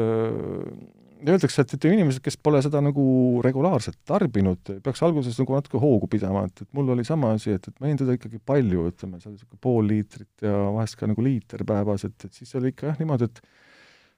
[1.22, 3.04] öeldakse, et, et inimesed, kes pole seda nagu
[3.44, 7.68] regulaarselt tarbinud, peaks alguses nagu natuke hoogu pidama, et, et mul oli sama asi, et,
[7.68, 11.24] et ma jõin teda ikkagi palju, ütleme, seal niisugune pool liitrit ja vahest ka nagu
[11.24, 13.42] liiter päevas, et, et siis oli ikka jah niimoodi, et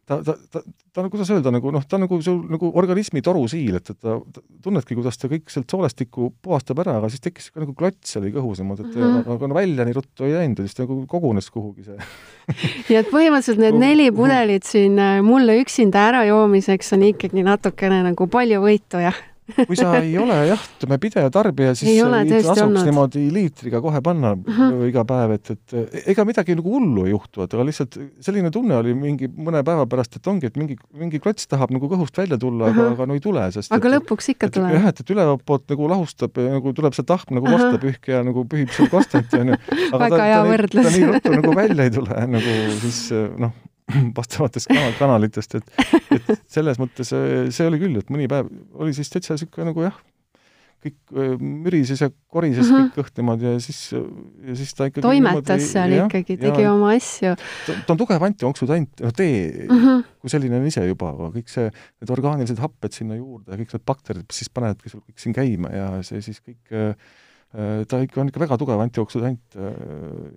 [0.07, 0.63] ta, ta, ta, ta,
[0.93, 4.45] ta, kuidas öelda, nagu noh, ta nagu sul nagu organismi torusiil, et, et ta, ta
[4.67, 8.33] tunnedki, kuidas ta kõik sealt soolestikku puhastab ära, aga siis tekkis ka nagu klots oli
[8.35, 9.35] kõhus niimoodi, et mm -hmm.
[9.37, 11.99] aga no välja nii ruttu ei läinud, siis ta nagu kogunes kuhugi see
[12.89, 18.03] nii et põhimõtteliselt need neli pudelit siin äh, mulle üksinda ära joomiseks on ikkagi natukene
[18.11, 19.17] nagu palju võitu, jah?
[19.69, 22.85] kui sa ei ole jah, ütleme pidev tarbija, siis Ei ole tasuks olnud.
[22.89, 24.71] niimoodi liitriga kohe panna uh Mhm.
[24.73, 24.89] -huh.
[24.89, 28.77] iga päev, et, et ega midagi nagu hullu ei juhtu, et aga lihtsalt selline tunne
[28.77, 32.39] oli mingi mõne päeva pärast, et ongi, et mingi, mingi klots tahab nagu kõhust välja
[32.39, 32.81] tulla uh, -huh.
[32.81, 35.43] Aga, aga no ei tule, sest aga et, lõpuks ikka tuleb jah, et, et ülevalt
[35.45, 37.59] poolt nagu lahustab ja nagu tuleb see tahm nagu Ahah.
[37.61, 39.55] korstapühk ja nagu pühib seal korstenit, onju.
[39.93, 40.83] aga Väga ta, hea võrdlus.
[40.85, 43.53] ta nii ruttu nagu välja ei tule, nagu siis noh,
[44.19, 48.49] vastavatest kana- kanalitest, et, et selles mõttes see, see oli küll, et mõni päev
[48.81, 49.97] oli siis täitsa niisugune nagu jah,
[50.85, 52.81] kõik öö, mürises ja korises mm Mhm.
[52.83, 52.91] -hmm.
[52.93, 53.79] kõik kõht niimoodi ja siis,
[54.45, 57.35] ja siis ta ikkagi toimetas seal jah, ikkagi, tegi ja, oma asju
[57.67, 59.79] ta, on tugev antioksüdant, noh tee mm.
[59.85, 60.05] -hmm.
[60.21, 61.71] kui selline on ise juba, aga kõik see,
[62.01, 65.35] need orgaanilised happed sinna juurde ja kõik need bakterid, mis siis panevadki sul kõik siin
[65.37, 66.93] käima ja see siis kõik äh,
[67.89, 69.75] ta ikka on ikka väga tugev antioksüdant äh,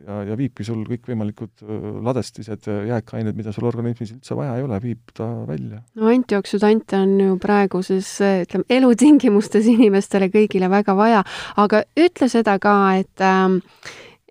[0.05, 4.77] ja, ja viibki sul kõikvõimalikud äh, ladestised, jääkained, mida sul organismis üldse vaja ei ole,
[4.83, 5.81] viib ta välja.
[5.97, 11.23] no antioksüdante on ju praeguses, ütleme, elutingimustes inimestele kõigile väga vaja,
[11.57, 13.61] aga ütle seda ka, et ähm,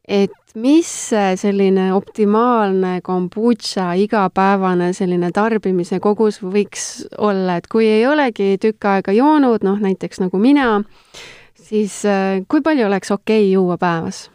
[0.07, 8.55] et mis selline optimaalne kombutša igapäevane selline tarbimise kogus võiks olla, et kui ei olegi
[8.63, 10.79] tükk aega joonud, noh näiteks nagu mina,
[11.67, 14.27] siis äh, kui palju oleks okei okay juua päevas?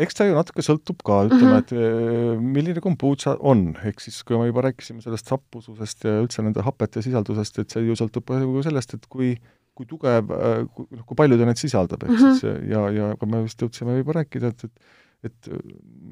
[0.00, 4.38] eks ta ju natuke sõltub ka, ütleme, et öö, milline kombutša on, ehk siis kui
[4.38, 8.62] me juba rääkisime sellest happususest ja üldse nende hapete sisaldusest, et see ju sõltub ju
[8.66, 9.34] sellest, et kui
[9.80, 12.34] kui tugev, noh, kui palju ta neid sisaldab, ehk Mhm.
[12.36, 15.50] siis ja, ja ka me vist jõudsime juba rääkida, et, et et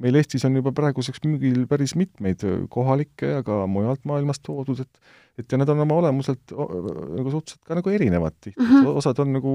[0.03, 5.01] meil Eestis on juba praeguseks müügil päris mitmeid kohalikke ja ka mujalt maailmast toodud, et
[5.39, 6.69] et ja need on oma olemuselt o-
[7.15, 8.69] nagu suhteliselt ka nagu erinevad tihti mm.
[8.69, 8.99] -hmm.
[9.01, 9.55] osad on nagu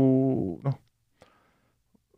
[0.64, 0.80] noh,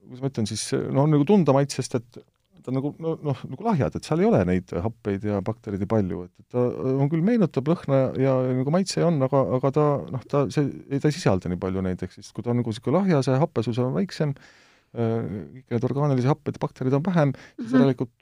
[0.06, 2.20] kuidas ma ütlen siis, no on nagu tunda maitsest, et
[2.66, 5.86] ta on nagu noh, noh, nagu lahjad, et seal ei ole neid happeid ja baktereid
[5.90, 9.86] palju, et, et ta on küll, meenutab lõhna ja nagu maitse on, aga, aga ta
[10.14, 12.74] noh, ta see, ta ei sisalda nii palju neid, ehk siis kui ta on nagu
[12.74, 14.34] niisugune lahja, see happesus on väiksem,
[14.96, 17.82] kõik need orgaanilisi happeid ja bakterid on vähem, siis Mhm.
[17.82, 18.14] järelikult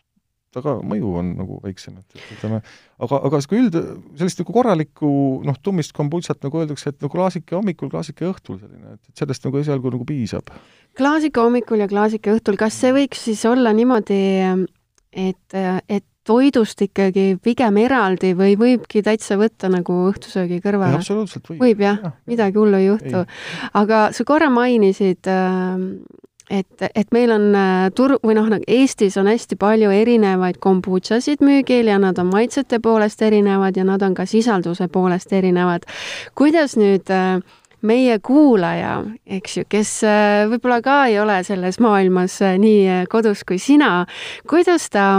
[0.54, 2.60] ta ka mõju on nagu väiksem, et, et ütleme,
[3.02, 3.78] aga, aga sihuke üld,
[4.20, 5.10] sellist nagu korralikku
[5.48, 9.48] noh, tummist kombutšat, nagu öeldakse, et nagu klaasike hommikul, klaasike õhtul selline, et, et sellest
[9.48, 10.54] nagu esialgu nagu piisab.
[10.98, 14.22] klaasika hommikul ja klaasika õhtul, kas see võiks siis olla niimoodi,
[15.10, 15.58] et,
[15.90, 21.02] et toidust ikkagi pigem eraldi või võibki täitsa võtta nagu õhtusöögi kõrvale?
[21.02, 21.60] absoluutselt võib.
[21.66, 23.26] võib jah ja,, midagi hullu ei juhtu.
[23.74, 25.74] aga sa korra mainisid äh,
[26.54, 27.50] et, et meil on
[27.98, 32.80] tur- või noh, nagu Eestis on hästi palju erinevaid kombutšasid müügil ja nad on maitsete
[32.84, 35.88] poolest erinevad ja nad on ka sisalduse poolest erinevad.
[36.36, 37.42] kuidas nüüd äh,
[37.82, 43.44] meie kuulaja, eks ju, kes äh, võib-olla ka ei ole selles maailmas äh, nii kodus
[43.48, 44.06] kui sina,
[44.50, 45.18] kuidas ta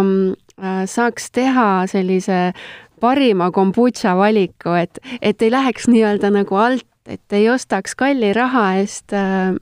[0.86, 2.52] saaks teha sellise
[3.02, 8.74] parima kombutša valiku, et, et ei läheks nii-öelda nagu alt et ei ostaks kalli raha
[8.80, 9.12] eest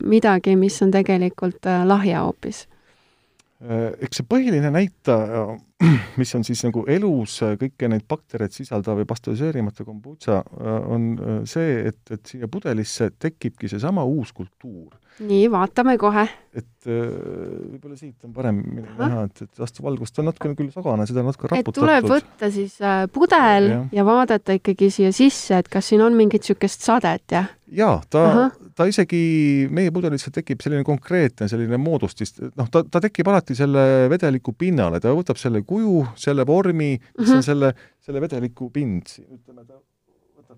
[0.04, 2.66] midagi, mis on tegelikult lahja hoopis.
[3.62, 5.44] eks see põhiline näitaja,
[6.20, 10.40] mis on siis nagu elus kõiki neid baktereid sisaldav ja pastöriseerimata kombutša,
[10.90, 11.12] on
[11.46, 14.98] see, et, et siia pudelisse tekibki seesama uus kultuur.
[15.20, 16.24] Nii, vaatame kohe.
[16.52, 21.30] et võib-olla siit on paremini näha, et, et vastuvalgust on natukene küll sagane, seda on
[21.30, 21.80] natuke raputatud.
[21.80, 22.74] tuleb võtta siis
[23.14, 23.78] pudel ja.
[24.00, 27.48] ja vaadata ikkagi siia sisse, et kas siin on mingit niisugust sadet, jah?
[27.72, 29.22] jaa, ta, ta isegi,
[29.72, 35.00] meie pudelisse tekib selline konkreetne selline moodustis, noh, ta, ta tekib alati selle vedeliku pinnale,
[35.00, 37.40] ta võtab selle kuju, selle vormi, mis mm -hmm.
[37.40, 37.72] on selle,
[38.02, 39.80] selle vedeliku pind ütleme, ta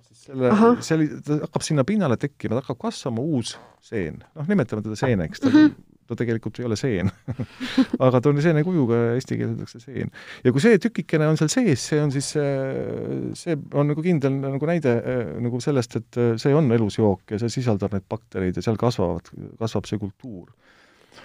[0.09, 0.53] siis selle,
[0.85, 4.23] selli-, ta hakkab sinna pinnale tekkima, ta hakkab kasvama uus seen.
[4.35, 5.97] noh, nimetame teda seeneks, ta mm, -hmm.
[6.09, 7.11] ta tegelikult ei ole seen
[8.07, 10.13] aga ta on seenekujuga ja eesti keeles öeldakse seen.
[10.45, 12.35] ja kui see tükikene on seal sees, see on siis,
[13.41, 14.95] see on nagu kindel nagu näide
[15.45, 19.33] nagu sellest, et see on elus jook ja see sisaldab neid baktereid ja seal kasvavad,
[19.59, 20.53] kasvab see kultuur.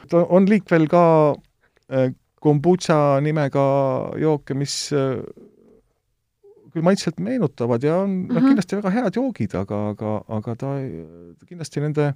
[0.10, 1.06] ta on liikvel ka
[2.40, 3.64] kombutša nimega
[4.20, 4.92] jooke, mis
[6.80, 8.50] küll maitselt meenutavad ja on mm -hmm.
[8.50, 10.74] kindlasti väga head joogid, aga, aga, aga ta
[11.46, 12.14] kindlasti nende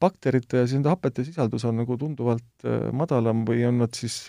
[0.00, 4.26] bakterite ja siis nende hapete sisaldus on nagu tunduvalt madalam või on nad siis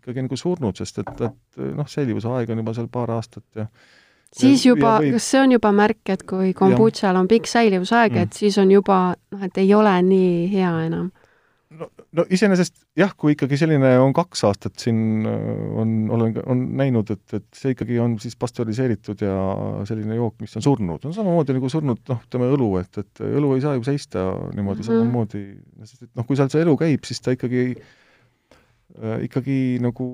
[0.00, 3.66] ikkagi nagu surnud, sest et, et noh, säilivusaeg on juba seal paar aastat ja
[4.32, 5.12] siis juba, või...
[5.14, 8.70] kas see on juba märk, et kui kombutšal on pikk säilivusaeg mm., et siis on
[8.70, 9.00] juba
[9.32, 11.10] noh, et ei ole nii hea enam?
[11.78, 17.12] No, no iseenesest jah, kui ikkagi selline on kaks aastat siin on, olen, on näinud,
[17.14, 19.36] et, et see ikkagi on siis pastöriseeritud ja
[19.88, 23.54] selline jook, mis on surnud, on samamoodi nagu surnud noh, ütleme õlu, et, et õlu
[23.56, 24.90] ei saa ju seista niimoodi mm -hmm.
[24.90, 25.44] samamoodi,
[25.86, 30.10] sest et noh, kui seal see elu käib, siis ta ikkagi äh,, ikkagi nagu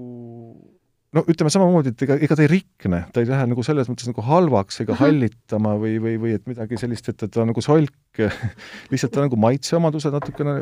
[1.16, 4.08] no ütleme samamoodi, et ega, ega ta ei rikne, ta ei lähe nagu selles mõttes
[4.10, 7.64] nagu halvaks ega hallitama või, või, või et midagi sellist, et, et ta on nagu
[7.64, 8.20] solk.
[8.92, 10.56] Lihtsalt ta nagu maitseomadused natukene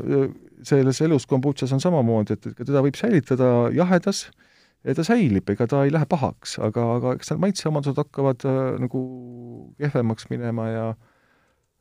[0.67, 4.27] selles elus kombutšas on samamoodi, et, et teda võib säilitada jahedas
[4.85, 8.63] ja ta säilib, ega ta ei lähe pahaks, aga, aga eks need maitseomadused hakkavad äh,
[8.83, 9.03] nagu
[9.81, 10.87] kehvemaks minema ja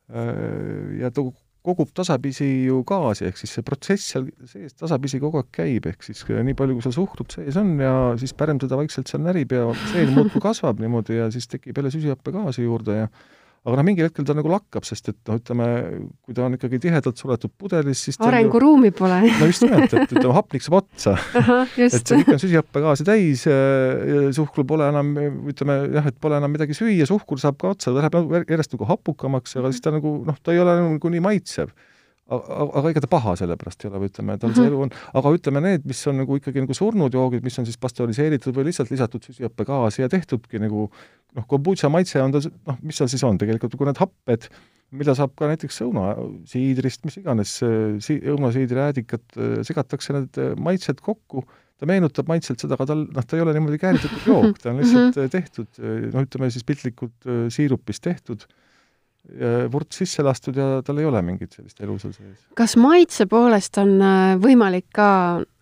[0.08, 1.26] äh, ja ta
[1.64, 6.04] kogub tasapisi ju gaasi, ehk siis see protsess seal sees tasapisi kogu aeg käib, ehk
[6.04, 9.54] siis nii palju, kui seal suhkrut sees on ja siis pärm teda vaikselt seal närib
[9.56, 13.08] ja seen muudkui kasvab niimoodi ja siis tekib jälle süsihappegaasi juurde ja
[13.64, 15.66] aga noh, mingil hetkel ta nagu lakkab, sest et noh, ütleme,
[16.24, 18.96] kui ta on ikkagi tihedalt suletud pudelis, siis arenguruumi ju...
[18.98, 19.20] pole.
[19.40, 21.14] No just nimelt, et ütleme, hapnik saab otsa.
[21.78, 23.46] et see kõik on süsihappegaasi täis,
[24.36, 25.14] suhkrul pole enam,
[25.52, 28.76] ütleme jah, et pole enam midagi süüa, suhkur saab ka otsa, ta läheb nagu järjest
[28.76, 31.72] nagu hapukamaks, aga siis ta nagu noh, ta ei ole nagu nii maitsev
[32.32, 35.60] aga ega ta paha sellepärast ei ole, või ütleme, tal see elu on, aga ütleme,
[35.64, 39.26] need, mis on nagu ikkagi nagu surnud joogid, mis on siis pastöriseeritud või lihtsalt lisatud
[39.28, 43.36] süsihappegaasi ja tehtudki nagu noh, kombutša maitse on ta, noh, mis seal siis on?
[43.40, 44.48] Tegelikult, kui need happed,
[44.96, 47.58] mida saab ka näiteks õunasiidrist, mis iganes
[48.06, 51.44] si-, õunasiidri äädikat, segatakse need maitsed kokku,
[51.76, 54.80] ta meenutab maitselt seda, aga tal, noh, ta ei ole niimoodi kääritatud jook, ta on
[54.80, 55.68] lihtsalt tehtud,
[56.08, 58.48] noh, ütleme siis piltlikult siirupist tehtud
[59.72, 62.42] vurts sisse lastud ja tal ei ole mingit sellist elu seal sees.
[62.58, 65.08] kas maitse poolest on äh, võimalik ka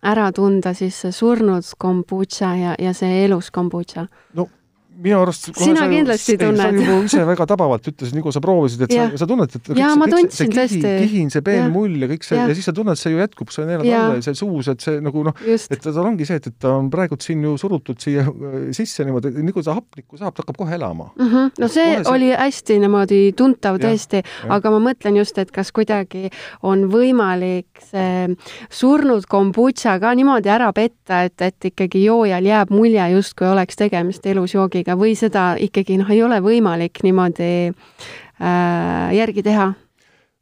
[0.03, 4.07] ära tunda siis see surnud kombutša ja, ja see elus kombutša?
[4.35, 4.49] no
[4.93, 6.59] minu arust sina kindlasti tunned.
[6.61, 9.07] sa juba ise väga tabavalt ütlesid, kui sa proovisid, et ja.
[9.11, 10.81] sa, sa tunned, et ja, ma tundsin tõesti.
[11.03, 12.45] kihin, see peen mull ja kõik see ja.
[12.49, 15.01] ja siis sa tunned, see ju jätkub, sa neelad alla ja see suus, et see
[15.03, 18.25] nagu noh, et tal ongi see, et, et ta on praegult siin ju surutud siia
[18.27, 21.31] äh, sisse niimoodi, nii kui ta hapnikku saab, ta hakkab kohe elama mm.
[21.31, 21.51] -hmm.
[21.63, 22.39] no see kohe oli see...
[22.43, 26.29] hästi niimoodi tuntav tõesti, aga ma mõtlen just, et kas kuidagi
[26.61, 28.29] on võimalik see
[28.69, 34.25] surnud kombutša ka niimoodi ära petta, et, et ikkagi joojal jääb mulje, justkui oleks tegemist
[34.25, 39.73] elusjoogiga programmiga või seda ikkagi noh, ei ole võimalik niimoodi äh, järgi teha?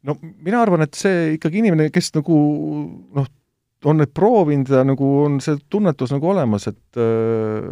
[0.02, 2.34] no mina arvan, et see ikkagi inimene, kes nagu
[3.14, 3.26] noh,
[3.84, 7.70] on neid proovinud ja nagu on see tunnetus nagu olemas, et äh,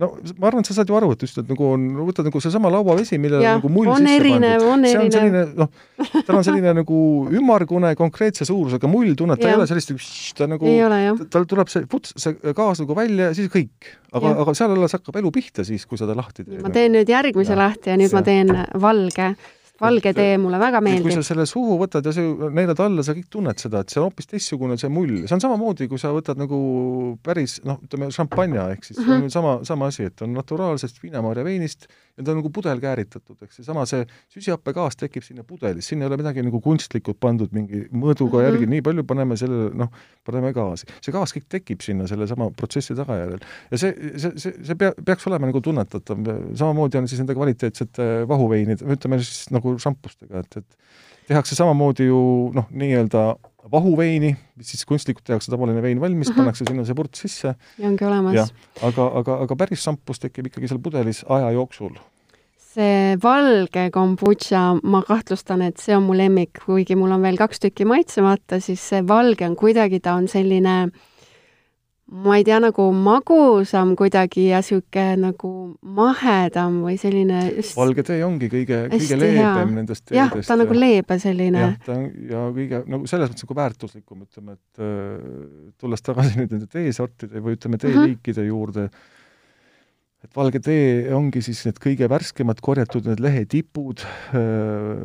[0.00, 2.42] no ma arvan, et sa saad ju aru, et just, et nagu on, võtad nagu
[2.42, 4.90] seesama lauavesi, millele ja, nagu mull sisse erinev, pandud.
[4.90, 5.70] see on selline, noh,
[6.26, 9.94] tal on selline nagu ümmargune konkreetse suurusega mull, tunned, ta ei ole sellist,
[10.38, 10.70] ta nagu,
[11.32, 13.92] tal tuleb see puts, see gaas nagu välja ja siis kõik.
[14.14, 16.62] aga, aga seal alles hakkab elu pihta siis, kui sa ta lahti teed.
[16.64, 17.60] ma teen nüüd järgmise ja.
[17.64, 18.18] lahti ja nüüd ja.
[18.18, 19.34] ma teen valge
[19.80, 21.08] valge tee mulle väga meeldib.
[21.08, 24.00] kui sa selle suhu võtad ja sa neelad alla, sa kõik tunned seda, et see
[24.00, 25.24] on hoopis teistsugune, see mull.
[25.24, 26.58] see on samamoodi, kui sa võtad nagu
[27.26, 29.26] päris noh, ütleme šampanja, ehk siis mm -hmm.
[29.26, 33.38] on sama, sama asi, et on naturaalsest viinamarja veinist ja ta on nagu pudel kääritatud,
[33.42, 37.84] eks seesama see süsihappegaas tekib sinna pudelis, sinna ei ole midagi nagu kunstlikult pandud mingi
[37.90, 38.48] mõõduga mm -hmm.
[38.48, 39.90] järgi, nii palju paneme sellele, noh,
[40.26, 40.86] paneme gaasi.
[41.00, 43.42] see gaas kõik tekib sinna sellesama protsessi tagajärjel.
[43.70, 46.22] ja see, see, see, see pea, peaks olema nagu tunnetatav,
[46.54, 52.20] samamoodi on siis nende kvaliteetsete vahuveinide, ütleme siis nagu šampustega, et, et tehakse samamoodi ju
[52.54, 53.34] noh, nii-öelda
[53.72, 56.36] vahuveini, mis siis kunstlikult tehakse tavaline vein valmis -hmm.
[56.36, 57.54] pannakse sinna see purts sisse.
[57.78, 58.52] ja ongi olemas.
[58.82, 61.96] aga, aga, aga päris šampus tekib ikkagi seal pudelis aja jooksul.
[62.74, 67.60] see valge kombutša, ma kahtlustan, et see on mu lemmik, kuigi mul on veel kaks
[67.60, 71.13] tükki maitsemata, siis see valge on kuidagi, ta on selline äh,
[72.04, 75.50] ma ei tea, nagu magusam kuidagi ja niisugune nagu
[75.96, 79.64] mahedam või selline just valge tee ongi kõige, kõige leebem hea.
[79.70, 80.34] nendest teedest.
[80.36, 81.62] jah, ta on nagu leebe selline.
[81.62, 86.42] jah, ta on ja kõige, nagu selles mõttes nagu väärtuslikum, ütleme, et äh, tulles tagasi
[86.42, 88.52] nüüd nende teesortide või ütleme, teeliikide mm -hmm.
[88.52, 88.88] juurde,
[90.24, 90.86] et valge tee
[91.16, 94.04] ongi siis need kõige värskemad korjatud, need lehetipud
[94.36, 95.00] äh,,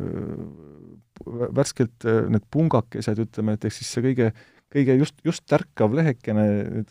[1.56, 4.34] värskelt äh, need pungakesed, ütleme, et ehk siis see kõige
[4.70, 6.44] kõige just, just tärkav lehekene,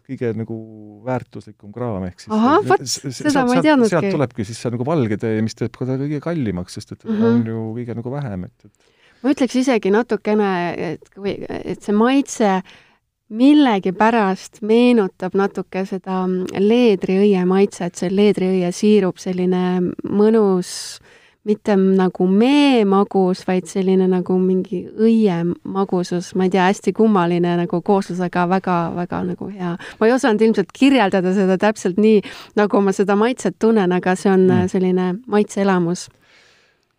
[0.08, 0.58] kõige nagu
[1.06, 3.94] väärtuslikum kraam, ehk siis ahah, vot, seda ma ei teadnudki.
[3.94, 7.06] sealt tulebki siis see nagu valge tee, mis teeb ka ta kõige kallimaks, sest et
[7.06, 7.30] mm -hmm.
[7.30, 10.52] on ju kõige nagu vähem, et, et ma ütleks isegi natukene,
[10.94, 12.60] et kui, et see maitse
[13.30, 16.26] millegipärast meenutab natuke seda
[16.58, 24.36] leedriõie maitset, see leedriõie siirup, selline mõnus äh, mitte nagu mee magus, vaid selline nagu
[24.42, 29.76] mingi õie magusus, ma ei tea, hästi kummaline nagu kooslus, aga väga-väga nagu hea.
[30.00, 32.22] ma ei osanud ilmselt kirjeldada seda täpselt nii,
[32.60, 34.72] nagu ma seda maitset tunnen, aga see on mm.
[34.74, 36.10] selline maitseelamus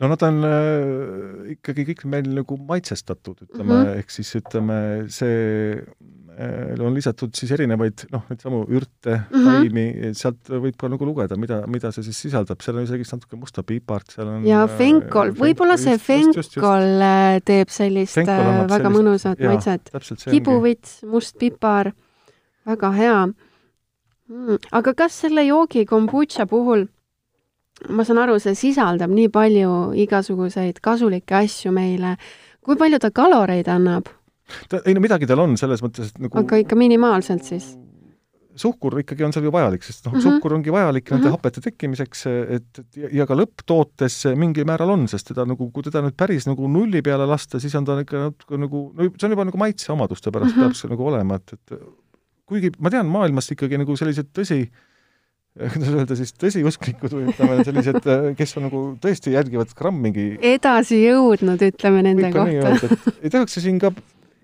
[0.01, 4.77] no nad on äh, ikkagi kõik meil nagu maitsestatud, ütleme mm -hmm., ehk siis ütleme,
[5.13, 5.77] see
[6.39, 9.47] on lisatud siis erinevaid noh, neid samu ürte mm, -hmm.
[9.47, 13.39] taimi, sealt võib ka nagu lugeda, mida, mida see siis sisaldab, seal on isegi natuke
[13.39, 18.93] musta pipart, seal on ja fenkol, võib-olla see fenkol äh, teeb sellist fenkol äh, väga
[18.93, 19.91] mõnusat maitset.
[20.23, 21.91] kibuvits, must pipar,
[22.65, 24.71] väga hea mm,.
[24.71, 26.87] aga kas selle joogi kombutša puhul,
[27.89, 32.15] ma saan aru, see sisaldab nii palju igasuguseid kasulikke asju meile,
[32.63, 34.09] kui palju ta kaloreid annab?
[34.69, 37.73] Ta, ei no midagi tal on selles mõttes, et nagu aga ikka minimaalselt siis?
[38.61, 41.27] suhkur ikkagi on seal ju vajalik, sest noh mm -hmm., suhkur ongi vajalik nende mm
[41.27, 41.37] -hmm.
[41.37, 46.01] hapete tekkimiseks, et, et ja ka lõpptootes mingil määral on, sest teda nagu, kui teda
[46.01, 49.35] nüüd päris nagu nulli peale lasta, siis on ta ikka natuke nagu, no see on
[49.37, 50.67] juba nagu maitseomaduste pärast mm -hmm.
[50.67, 51.79] peab see nagu olema, et, et
[52.45, 54.67] kuigi ma tean maailmas ikkagi nagu sellised tõsi,
[55.73, 61.61] kuidas öelda siis, tõsiusklikud või ütleme, sellised, kes on nagu tõesti järgivad grammigi edasi jõudnud,
[61.71, 62.97] ütleme nende kohta.
[63.21, 63.91] ei tehakse siin ka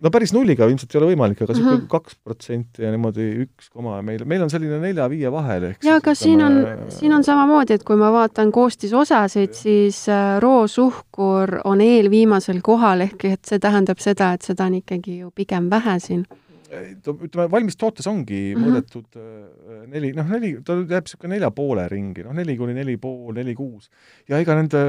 [0.02, 1.90] no päris nulliga ilmselt ei ole võimalik, aga niisugune uh -huh.
[1.92, 6.44] kaks protsenti ja niimoodi üks koma meil, meil on selline nelja-viie vahel jaa, aga siin
[6.46, 6.58] on,
[6.94, 13.26] siin on samamoodi, et kui ma vaatan koostisosasid, siis äh, roosuhkur on eelviimasel kohal, ehk
[13.26, 16.26] et see tähendab seda, et seda on ikkagi ju pigem vähe siin
[16.68, 18.66] ütleme, valmistootes ongi mm -hmm.
[18.66, 22.98] mõõdetud äh, neli, noh, neli, ta jääb niisugune nelja poole ringi, noh, neli kuni neli
[23.02, 23.90] pool, neli kuus.
[24.28, 24.82] ja ega nende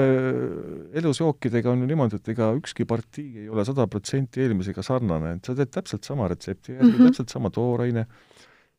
[0.98, 5.44] elusjookidega on ju niimoodi, et ega ükski partii ei ole sada protsenti eelmisega sarnane, et
[5.44, 7.12] sa teed täpselt sama retsepti järgi mm, -hmm.
[7.12, 8.06] täpselt sama tooraine,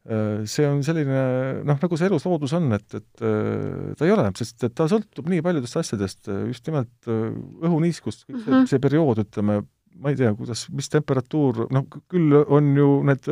[0.10, 4.30] äh, see on selline noh, nagu see elusloodus on, et, et äh, ta ei ole,
[4.36, 8.68] sest et ta sõltub nii paljudest asjadest, just nimelt õhuniiskust, kõik see, -hmm.
[8.68, 9.64] see periood, ütleme,
[9.98, 13.30] ma ei tea, kuidas, mis temperatuur, noh, küll on ju need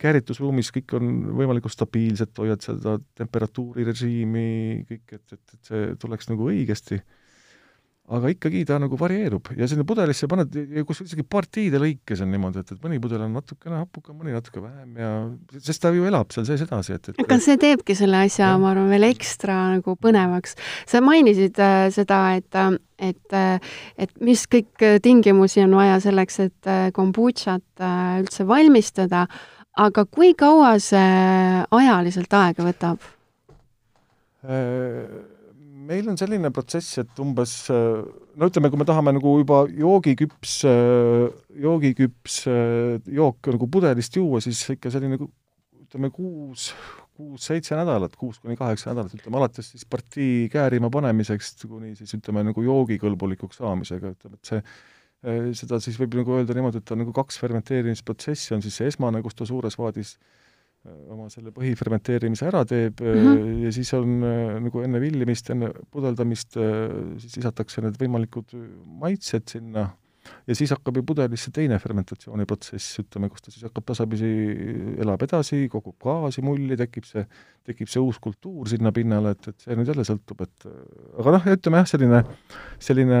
[0.00, 4.46] kääritusruumis kõik on võimalikult stabiilsed, hoiad seda temperatuurirežiimi,
[4.88, 7.00] kõik, et, et, et see tuleks nagu õigesti
[8.10, 10.56] aga ikkagi ta nagu varieerub ja sinna pudelisse paned,
[10.88, 14.62] kus isegi partiide lõikes on niimoodi, et, et mõni pudel on natukene hapukam, mõni natuke
[14.64, 15.12] vähem ja
[15.58, 18.72] sest ta ju elab seal sees edasi, et, et aga see teebki selle asja, ma
[18.74, 20.56] arvan, veel ekstra nagu põnevaks.
[20.90, 23.56] sa mainisid äh, seda, et äh, et, äh,
[23.96, 29.26] et mis kõik tingimusi on vaja selleks, et äh, kombutšat äh, üldse valmistada,
[29.80, 33.10] aga kui kaua see ajaliselt aega võtab?
[35.90, 40.56] Meil on selline protsess, et umbes no ütleme, kui me tahame nagu juba joogiküps,
[41.64, 42.40] joogiküps
[43.18, 46.70] jook nagu pudelist juua, siis ikka selline ütleme kuus,
[47.18, 52.44] kuus-seitse nädalat, kuus kuni kaheksa nädalat, ütleme alates siis partii käärima panemiseks kuni siis ütleme
[52.46, 57.12] nagu joogikõlbulikuks saamisega, ütleme, et see seda siis võib nagu öelda niimoodi, et on nagu
[57.12, 60.49] kaks fermenteerimisprotsessi, on siis see esmane, kus ta suures vaadis äh,
[60.88, 63.48] oma selle põhifermenteerimise ära teeb mm -hmm.
[63.66, 68.54] ja siis on äh, nagu enne villimist, enne pudeldamist, äh, siis lisatakse need võimalikud
[69.02, 69.90] maitsed sinna
[70.46, 74.30] ja siis hakkab ju pudelisse teine fermentatsiooniprotsess, ütleme, kus ta siis hakkab tasapisi,
[75.00, 77.24] elab edasi, kogub gaasi, mulli, tekib see,
[77.66, 80.68] tekib see uus kultuur sinna pinnale, et, et see nüüd jälle sõltub, et
[81.20, 82.22] aga noh, ütleme jah, selline,
[82.78, 83.20] selline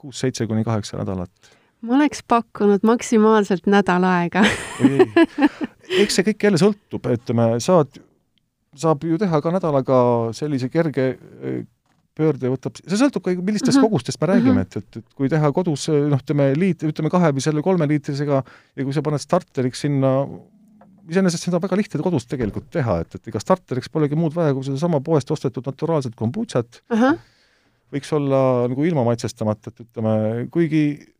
[0.00, 1.54] kuus-seitse kuni kaheksa nädalat.
[1.84, 4.44] Ma oleks pakkunud maksimaalselt nädal aega
[6.02, 8.00] eks see kõik jälle sõltub, ütleme, saad,
[8.78, 9.98] saab ju teha ka nädalaga
[10.36, 11.62] sellise kerge eh,
[12.14, 13.90] pöörde võtab, see sõltub ka, millistest mm -hmm.
[13.90, 17.42] kogustest me räägime, et, et, et kui teha kodus noh, ütleme liit, ütleme kahe või
[17.42, 18.42] selle kolmeliitrisega
[18.76, 20.12] ja kui sa paned starteriks sinna,
[21.10, 24.54] iseenesest seda on väga lihtne kodus tegelikult teha, et, et ega starteriks polegi muud vaja,
[24.54, 27.18] kui sedasama poest ostetud naturaalset kombutšat uh, -huh.
[27.92, 31.13] võiks olla nagu ilma maitsestamata, et ütleme, kuigi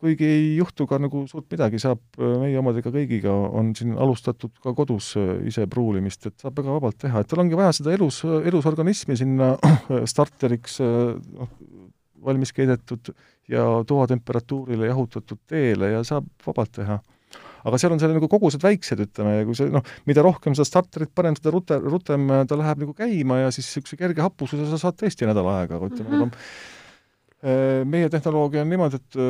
[0.00, 4.54] kuigi ei juhtu ka nagu suurt midagi, saab äh, meie omadega kõigiga, on siin alustatud
[4.62, 7.94] ka kodus äh, ise pruulimist, et saab väga vabalt teha, et tal ongi vaja seda
[7.96, 9.52] elus, elus organismi sinna
[10.12, 11.52] starteriks noh,
[12.24, 13.12] valmis keidetud
[13.50, 17.00] ja toatemperatuurile jahutatud teele ja saab vabalt teha
[17.66, 20.64] aga seal on selle nagu kogused väiksed, ütleme, ja kui see noh, mida rohkem seda
[20.68, 24.80] starterit paned, seda rute, rutem ta läheb nagu käima ja siis niisuguse kerge hapususe sa
[24.80, 27.92] saad tõesti nädal aega, aga ütleme mm, -hmm.
[27.92, 29.20] meie tehnoloogia on niimoodi, et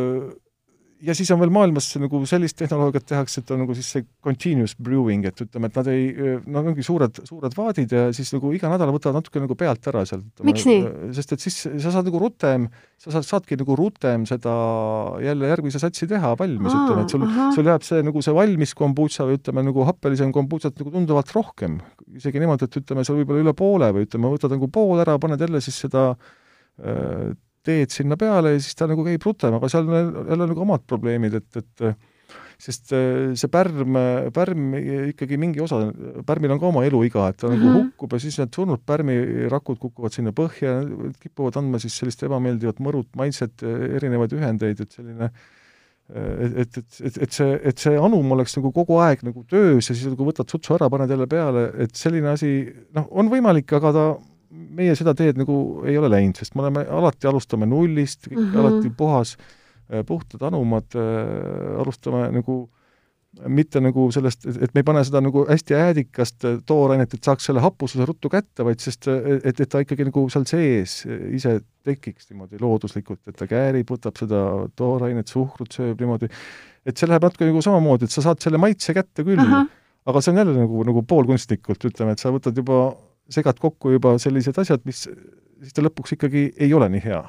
[1.04, 4.74] ja siis on veel maailmas nagu sellist tehnoloogiat tehakse, et on nagu siis see continuous
[4.76, 6.06] brewing, et ütleme, et nad ei,
[6.44, 10.04] nad ongi suured, suured vaadid ja siis nagu iga nädal võtavad natuke nagu pealt ära
[10.08, 10.44] sealt.
[10.46, 10.84] miks nii?
[11.16, 12.68] sest et siis sa saad nagu rutem,
[13.00, 14.54] sa saad, saadki nagu rutem seda
[15.24, 19.28] jälle järgmise satsi teha valmis, ütleme, et sul, sul jääb see nagu see valmis kombutša
[19.28, 21.80] või ütleme, nagu happelisem kombutšat nagu tunduvalt rohkem.
[22.16, 25.40] isegi niimoodi, et ütleme, seal võib-olla üle poole või ütleme, võtad nagu pool ära, paned
[25.40, 27.30] jälle siis seda äh,
[27.66, 30.86] teed sinna peale ja siis ta nagu käib rutem, aga seal on jälle nagu omad
[30.88, 31.84] probleemid, et, et
[32.60, 33.96] sest äh, see pärm,
[34.36, 34.74] pärm
[35.10, 35.80] ikkagi mingi osa,
[36.28, 37.62] pärmil on ka oma eluiga, et ta mm -hmm.
[37.62, 37.86] nagu mhm.
[37.86, 40.76] hukkub ja siis need surnud pärmirakud kukuvad sinna põhja,
[41.20, 45.30] kipuvad andma siis sellist ebameeldivat mõrut, maitset, erinevaid ühendeid, et selline
[46.14, 49.90] et, et, et, et, et see, et see anum oleks nagu kogu aeg nagu töös
[49.90, 52.50] ja siis nagu võtad sutsu ära, paned jälle peale, et selline asi,
[52.96, 54.06] noh, on võimalik, aga ta
[54.50, 58.58] meie seda teed nagu ei ole läinud, sest me oleme, alati alustame nullist, mm -hmm.
[58.58, 59.36] alati puhas,
[59.92, 62.62] äh, puhtad anumad äh,, alustame nagu
[63.46, 67.62] mitte nagu sellest, et me ei pane seda nagu hästi äädikast toorainet, et saaks selle
[67.62, 70.96] hapususe ruttu kätte, vaid sest et, et ta ikkagi nagu seal sees
[71.30, 74.42] ise tekiks niimoodi looduslikult, et ta käärib, võtab seda
[74.78, 76.30] toorainet, suhkrut sööb niimoodi,
[76.86, 79.38] et see läheb natuke nagu samamoodi, et sa saad selle maitse kätte küll,
[80.10, 82.82] aga see on jälle nagu, nagu poolkunstnikult, ütleme, et sa võtad juba,
[83.30, 85.06] segad kokku juba sellised asjad, mis
[85.60, 87.24] siis ta lõpuks ikkagi ei ole nii hea.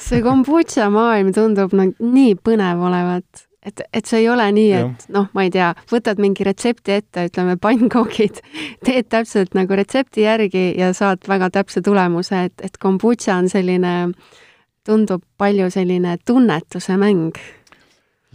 [0.00, 3.48] see kombutša maailm tundub nagu nii põnev olevat.
[3.62, 7.28] Et, et see ei ole nii, et noh, ma ei tea, võtad mingi retsepti ette,
[7.28, 8.40] ütleme pannkoogid,
[8.86, 13.92] teed täpselt nagu retsepti järgi ja saad väga täpse tulemuse, et, et kombutša on selline,
[14.82, 17.38] tundub palju selline tunnetuse mäng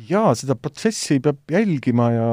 [0.06, 2.30] jaa, seda protsessi peab jälgima ja,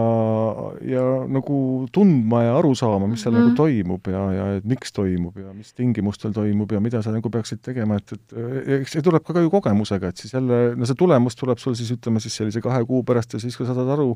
[0.85, 1.57] ja nagu
[1.95, 3.45] tundma ja aru saama, mis seal mm -hmm.
[3.45, 3.57] nagu mhm.
[3.57, 7.63] toimub ja, ja et miks toimub ja mis tingimustel toimub ja mida sa nagu peaksid
[7.65, 10.99] tegema, et, et eks see tuleb ka, ka ju kogemusega, et siis jälle, no see
[10.99, 13.89] tulemus tuleb sul siis ütleme siis sellise kahe kuu pärast ja siis, kui sa saad
[13.97, 14.13] aru,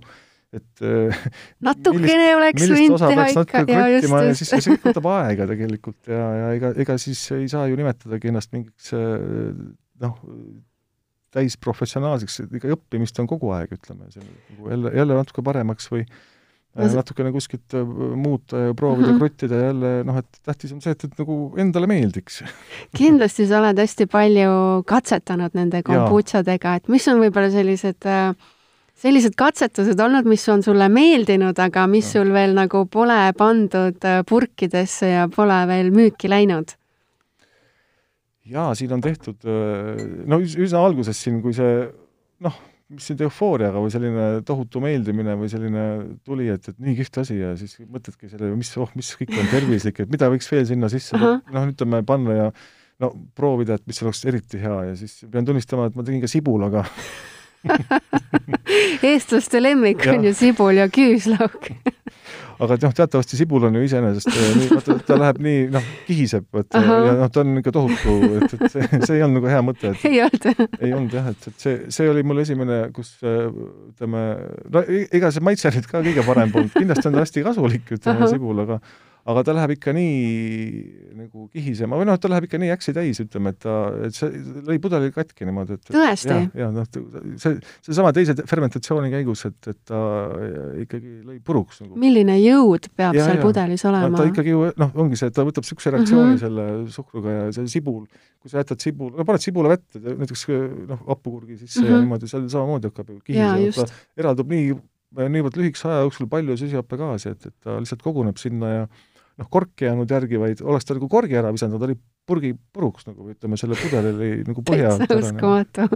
[0.53, 0.85] et
[1.69, 4.23] natukene oleks võinud teha ikka, jaa, just, just.
[4.29, 7.81] ja siis see kõik võtab aega tegelikult ja, ja ega, ega siis ei saa ju
[7.81, 10.21] nimetadagi ennast mingiks noh,
[11.35, 16.89] täisprofessionaalseks, ega õppimist on kogu aeg, ütleme, see nagu jälle, jälle natuke paremaks või no,
[16.95, 19.19] natukene kuskilt äh, muuta ja proovida mm -hmm.
[19.19, 22.43] kruttida jälle noh, et tähtis on see, et, et nagu endale meeldiks.
[23.01, 28.33] kindlasti sa oled hästi palju katsetanud nende kombutšadega, et mis on võib-olla sellised äh,
[28.99, 32.19] sellised katsetused olnud, mis on sulle meeldinud, aga mis ja.
[32.19, 36.78] sul veel nagu pole pandud äh, purkidesse ja pole veel müüki läinud?
[38.49, 41.87] Jaa, siin on tehtud, äh, no üsna alguses siin, kui see
[42.45, 45.85] noh, mis nüüd eufooriaga või selline tohutu meeldimine või selline
[46.25, 49.51] tuli, et, et nii kihvt asi ja siis mõtledki selle, mis, oh, mis kõik on
[49.53, 51.43] tervislik, et mida võiks veel sinna sisse uh -huh.
[51.53, 52.51] noh, ütleme, panna ja
[53.03, 56.31] no proovida, et mis oleks eriti hea ja siis pean tunnistama, et ma tegin ka
[56.31, 56.87] sibulaga
[59.09, 60.15] eestlaste lemmik ja.
[60.15, 61.69] on ju sibul ja küüslauk
[62.59, 66.79] aga noh, teatavasti sibul on ju iseenesest nii, vaata, ta läheb nii, noh, kihiseb, et
[66.79, 66.99] Aha.
[67.07, 69.93] ja noh, ta on ikka tohutu, et, et see, see ei olnud nagu hea mõte.
[70.09, 70.49] ei olnud?
[70.81, 73.47] ei olnud jah, et, et see, see oli mul esimene, kus äh,
[73.93, 74.25] ütleme,
[74.75, 78.31] no ega see maitse nüüd ka kõige parem polnud, kindlasti on ta hästi kasulik, ütleme,
[78.33, 78.81] sibul, aga
[79.29, 80.13] aga ta läheb ikka nii
[81.19, 83.75] nagu kihisema või noh, ta läheb ikka nii äksi täis, ütleme, et ta,
[84.07, 86.33] et see lõi pudeli katki niimoodi, et tõesti?
[86.33, 86.89] jah, ja, noh,
[87.41, 90.01] see, seesama teise fermentatsiooni käigus, et, et ta
[90.85, 91.99] ikkagi lõi puruks nagu.
[92.01, 93.45] milline jõud peab ja, seal ja.
[93.45, 94.23] pudelis olema no,?
[94.23, 96.43] ta ikkagi ju noh, ongi see, et ta võtab niisuguse reaktsiooni mm -hmm.
[96.45, 98.05] selle suhkruga ja see sibul,
[98.41, 100.49] kui sa jätad sibul, no paned sibula vette, näiteks
[100.89, 101.91] noh, hapukurgi sisse mm -hmm.
[101.91, 102.07] ja mhm.
[102.07, 104.79] niimoodi, seal samamoodi hakkab ju kihisema, ta eraldub nii
[105.17, 108.83] niivõrd lühikese aja jooksul palju süsihappegaasi, et, et ta lihtsalt koguneb sinna ja
[109.39, 111.97] noh, korki jäänud järgi, vaid oleks ta nagu korgi ära visanud, ta oli
[112.29, 115.89] purgi puruks nagu ütleme, selle pudeli oli nagu põhja täitsa uskumatu.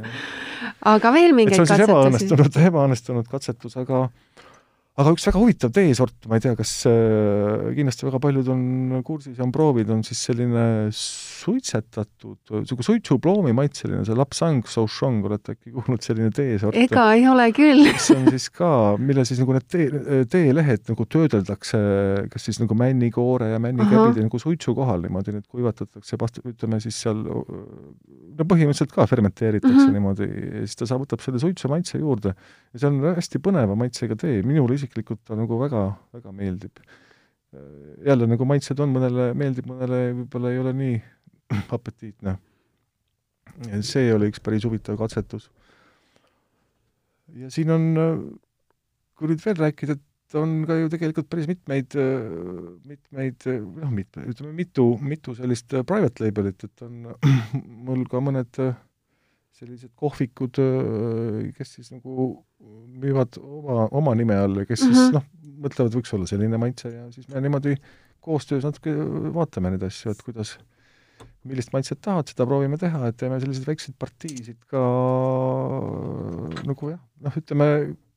[0.94, 1.90] aga veel mingeid katsetusi?
[1.90, 4.06] ebaõnnestunud, ebaõnnestunud katsetus, aga
[5.00, 8.64] aga üks väga huvitav teesort, ma ei tea, kas äh, kindlasti väga paljud on
[9.06, 15.54] kursis ja on proovinud, on siis selline suitsetatud, niisugune suitsuploomi maitseline, see lapsang souchong, olete
[15.56, 16.76] äkki kuulnud, selline teesort?
[16.76, 18.68] ega ei ole küll mis on siis ka,
[19.00, 19.88] mille siis nagu need tee,
[20.32, 21.80] teelehed nagu töödeldakse
[22.32, 26.20] kas siis nagu männikoore ja männikäbid nagu suitsu kohal niimoodi, need kuivatatakse,
[26.52, 29.96] ütleme siis seal, no põhimõtteliselt ka fermenteeritakse mm -hmm.
[29.96, 32.36] niimoodi ja siis ta saab, võtab selle suitsu maitse juurde.
[32.72, 34.81] ja see on hästi põneva maitsega tee, minule isiklikult
[35.24, 36.82] ta nagu väga, väga meeldib
[38.06, 40.94] jälle nagu maitsed on, mõnele meeldib, mõnele võib-olla ei ole nii
[41.76, 42.38] apetiitne.
[43.84, 45.50] see oli üks päris huvitav katsetus.
[47.36, 47.84] ja siin on,
[49.16, 51.92] kui nüüd veel rääkida, et on ka ju tegelikult päris mitmeid,
[52.88, 53.44] mitmeid,
[53.82, 57.12] noh, mitme, ütleme mitu, mitu sellist private label'it, et on
[57.88, 58.62] mul ka mõned
[59.52, 60.56] sellised kohvikud,
[61.58, 62.32] kes siis nagu
[63.02, 64.94] müüvad oma, oma nime all ja kes mm -hmm.
[64.94, 65.14] siis mhm.
[65.18, 67.76] noh, mõtlevad, võiks olla selline maitse ja siis me niimoodi
[68.22, 68.92] koostöös natuke
[69.34, 70.56] vaatame neid asju, et kuidas
[71.48, 74.82] millist maitset tahad, seda proovime teha, et teeme selliseid väikseid partiisid ka
[76.68, 77.68] nagu jah, noh, ütleme,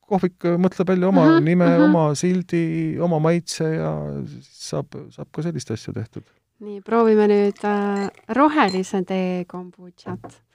[0.06, 1.80] kohvik mõtleb välja oma uh mhm, -huh, nime uh, mhm.
[1.80, 1.88] -huh.
[1.88, 2.64] oma sildi,
[3.02, 3.92] oma maitse ja
[4.30, 6.24] siis saab, saab ka sellist asja tehtud.
[6.60, 10.45] nii, proovime nüüd äh, rohelise tee kombutšat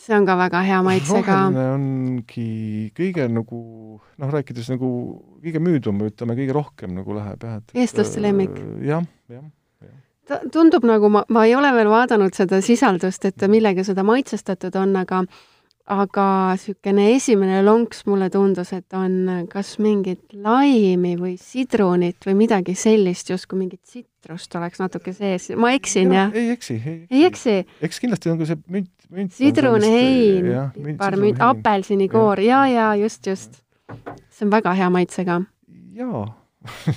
[0.00, 1.36] see on ka väga hea maitsega.
[1.36, 2.48] roheline ongi
[2.96, 3.60] kõige nagu
[4.00, 4.90] noh, rääkides nagu
[5.44, 8.70] kõige müüdum või ütleme, kõige rohkem nagu läheb jah, et eestlaste lemmik äh,?
[8.88, 9.44] jah, jah,
[9.84, 9.96] jah.
[10.28, 14.80] ta tundub nagu, ma, ma ei ole veel vaadanud seda sisaldust, et millega seda maitsestatud
[14.80, 15.24] on, aga
[15.90, 22.76] aga niisugune esimene lonks mulle tundus, et on kas mingit laimi või sidrunit või midagi
[22.78, 25.50] sellist, justkui mingit sitrust oleks natuke sees.
[25.58, 26.34] ma eksin, jah?
[26.34, 27.14] ei eksi, ei eksi.
[27.16, 27.56] ei eksi?
[27.88, 29.34] eks kindlasti on ka see münt, münt.
[29.34, 33.62] sidrunhein, pipar, münt, apelsinikoor ja, ja just, just.
[34.30, 35.40] see on väga hea maitsega.
[35.98, 36.26] jaa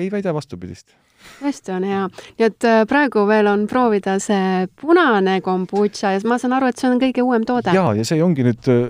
[0.00, 0.96] ei väida vastupidist
[1.40, 2.06] hästi on hea.
[2.38, 6.80] nii et äh, praegu veel on proovida see punane kombutša ja ma saan aru, et
[6.80, 7.74] see on kõige uuem toode.
[7.76, 8.88] jaa, ja see ongi nüüd äh,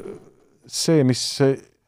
[0.67, 1.25] see, mis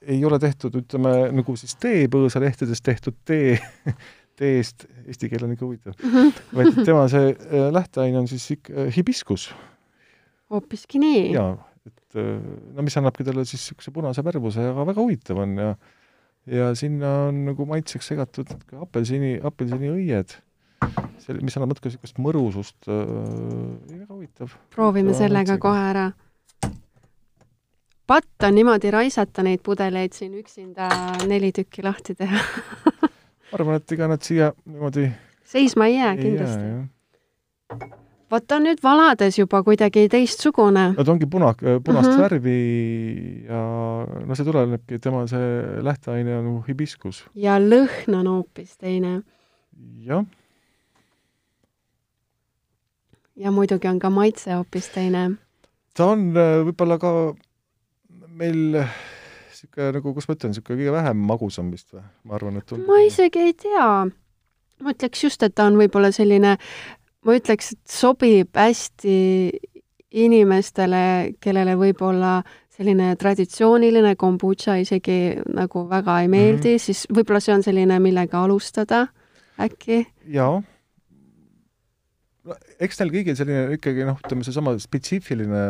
[0.02, 3.58] ei ole tehtud, ütleme, nagu siis teepõõsalehtedest tehtud tee,
[4.40, 6.32] teest, eesti keel on ikka huvitav -hmm.
[6.56, 9.50] vaid tema see äh, lähteaine on siis ikka hibiskus.
[10.50, 11.32] hoopiski nii?
[11.38, 12.22] jaa, et
[12.74, 15.74] no mis annabki talle siis niisuguse punase värvuse, aga väga huvitav on ja
[16.46, 20.34] ja sinna on nagu maitseks segatud ka apelsini, apelsiniõied,
[21.22, 23.00] see, mis annab natuke niisugust mõrusust äh,,
[23.92, 24.56] väga huvitav.
[24.74, 25.62] proovime sellega maitsega.
[25.62, 26.06] kohe ära.
[28.06, 30.90] patt on niimoodi raisata neid pudeleid siin üksinda
[31.30, 33.10] neli tükki lahti teha ma
[33.58, 35.10] arvan, et ega nad siia niimoodi
[35.54, 38.01] seisma ei jää kindlasti
[38.32, 40.86] vot ta on nüüd valades juba kuidagi teistsugune.
[40.96, 41.52] no ta ongi puna,
[41.84, 42.22] punast mm -hmm.
[42.22, 43.62] värvi ja
[44.26, 47.24] no see tulenebki, tema see lähteaine on hibiskus.
[47.34, 49.22] ja lõhn on hoopis teine.
[50.00, 50.24] jah.
[53.36, 55.30] ja muidugi on ka maitse hoopis teine.
[55.94, 57.34] ta on äh, võib-olla ka
[58.28, 58.80] meil
[59.52, 62.02] niisugune nagu, kuidas ma ütlen, niisugune kõige vähem magusam vist või?
[62.24, 64.08] ma arvan, et ma isegi ei tea.
[64.80, 66.56] ma ütleks just, et ta on võib-olla selline
[67.26, 69.16] ma ütleks, et sobib hästi
[70.12, 71.04] inimestele,
[71.40, 72.40] kellele võib-olla
[72.72, 75.18] selline traditsiooniline kombutša isegi
[75.54, 76.84] nagu väga ei meeldi mm, -hmm.
[76.84, 79.06] siis võib-olla see on selline, millega alustada
[79.60, 80.06] äkki?
[80.26, 80.62] jaa
[82.48, 85.60] no eks neil kõigil selline ikkagi noh, ütleme seesama spetsiifiline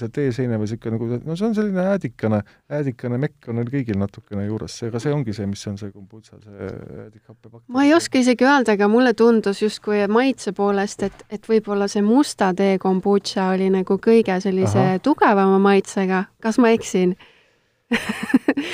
[0.00, 2.40] see teeseine või niisugune nagu, no see on selline äädikane,
[2.72, 6.38] äädikane mekk on neil kõigil natukene juures, ega see ongi see, mis on see kombutsa,
[6.44, 6.70] see
[7.06, 7.66] äädikhappepakk.
[7.72, 12.04] ma ei oska isegi öelda, aga mulle tundus justkui maitse poolest, et, et võib-olla see
[12.06, 15.04] musta tee kombutša oli nagu kõige sellise Aha.
[15.04, 17.16] tugevama maitsega, kas ma eksin?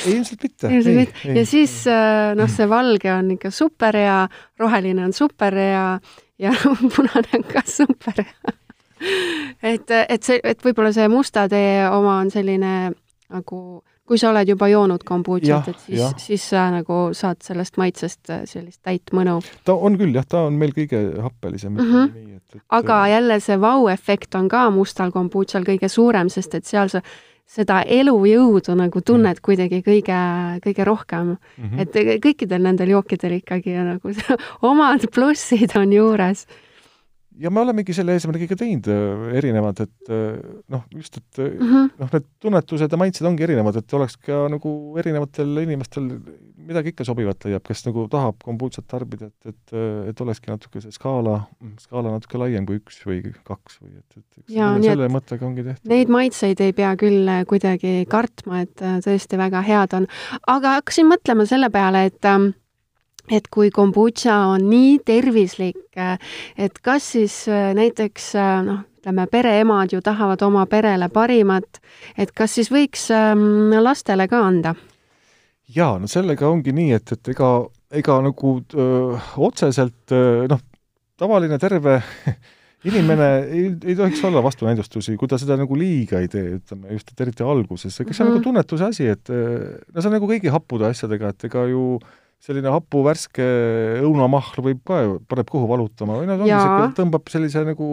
[0.06, 0.70] ilmselt mitte.
[0.74, 1.34] ilmselt mitte.
[1.34, 4.22] ja siis äh, noh, see valge on ikka super hea,
[4.62, 5.84] roheline on super hea
[6.38, 6.54] ja
[6.96, 8.24] punane on ka super
[9.62, 12.72] et, et see, et võib-olla see musta tee oma on selline
[13.28, 13.60] nagu,
[14.08, 18.80] kui sa oled juba joonud kombutšat, et siis, siis sa nagu saad sellest maitsest sellist
[18.82, 19.38] täit mõnu.
[19.64, 21.92] ta on küll jah, ta on meil kõige happelisem mm.
[21.92, 22.12] -hmm.
[22.14, 22.62] Nii, et, et...
[22.80, 27.02] aga jälle see vau-efekt on ka mustal kombutšal kõige suurem, sest et seal sa
[27.48, 29.44] seda elujõudu nagu tunned mm.
[29.44, 30.20] kuidagi kõige,
[30.64, 31.64] kõige rohkem mm.
[31.64, 31.80] -hmm.
[31.84, 34.12] et kõikidel nendel jookidel ikkagi nagu
[34.70, 36.44] omad plussid on juures
[37.38, 40.36] ja me olemegi selle eesmärgiga teinud äh, erinevad, et äh,
[40.72, 41.88] noh, just, et mm -hmm.
[42.00, 46.10] noh, need tunnetused ja maitsed ongi erinevad, et oleks ka nagu erinevatel inimestel
[46.68, 49.74] midagi ikka sobivat leiab, kes nagu tahab kombutsat tarbida, et, et,
[50.10, 51.40] et olekski natuke see skaala,
[51.80, 55.46] skaala natuke laiem kui üks või kaks või et, et eks ja, selle, selle mõttega
[55.48, 55.88] ongi tehtud.
[55.88, 60.08] Neid maitseid ei pea küll kuidagi kartma, et tõesti väga head on.
[60.46, 62.52] aga hakkasin mõtlema selle peale, et ähm,
[63.30, 65.80] et kui kombutša on nii tervislik,
[66.56, 71.80] et kas siis äh, näiteks äh, noh, ütleme, pereemad ju tahavad oma perele parimat,
[72.18, 74.74] et kas siis võiks ähm, lastele ka anda?
[75.68, 77.48] jaa, no sellega ongi nii, et, et ega,
[77.92, 80.14] ega nagu öö, otseselt
[80.48, 80.62] noh,
[81.20, 81.98] tavaline terve
[82.88, 87.12] inimene ei, ei tohiks olla vastunäidustusi, kui ta seda nagu liiga ei tee, ütleme just,
[87.12, 88.22] et eriti alguses, ega see mm -hmm.
[88.22, 88.46] on nagu mhm.
[88.48, 92.70] tunnetuse asi, et no see on nagu kõigi happude asjadega, et ega ju äh, selline
[92.72, 93.44] hapu värske
[94.06, 97.88] õunamahl võib ka ju, paneb kõhu valutama või noh, siuke, tõmbab sellise nagu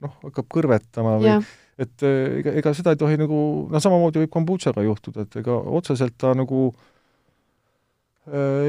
[0.00, 1.40] noh, hakkab kõrvetama või ja.
[1.80, 5.58] et eh, ega, ega seda ei tohi nagu, no samamoodi võib kombutšaga juhtuda, et ega
[5.78, 6.97] otseselt ta nagu äh,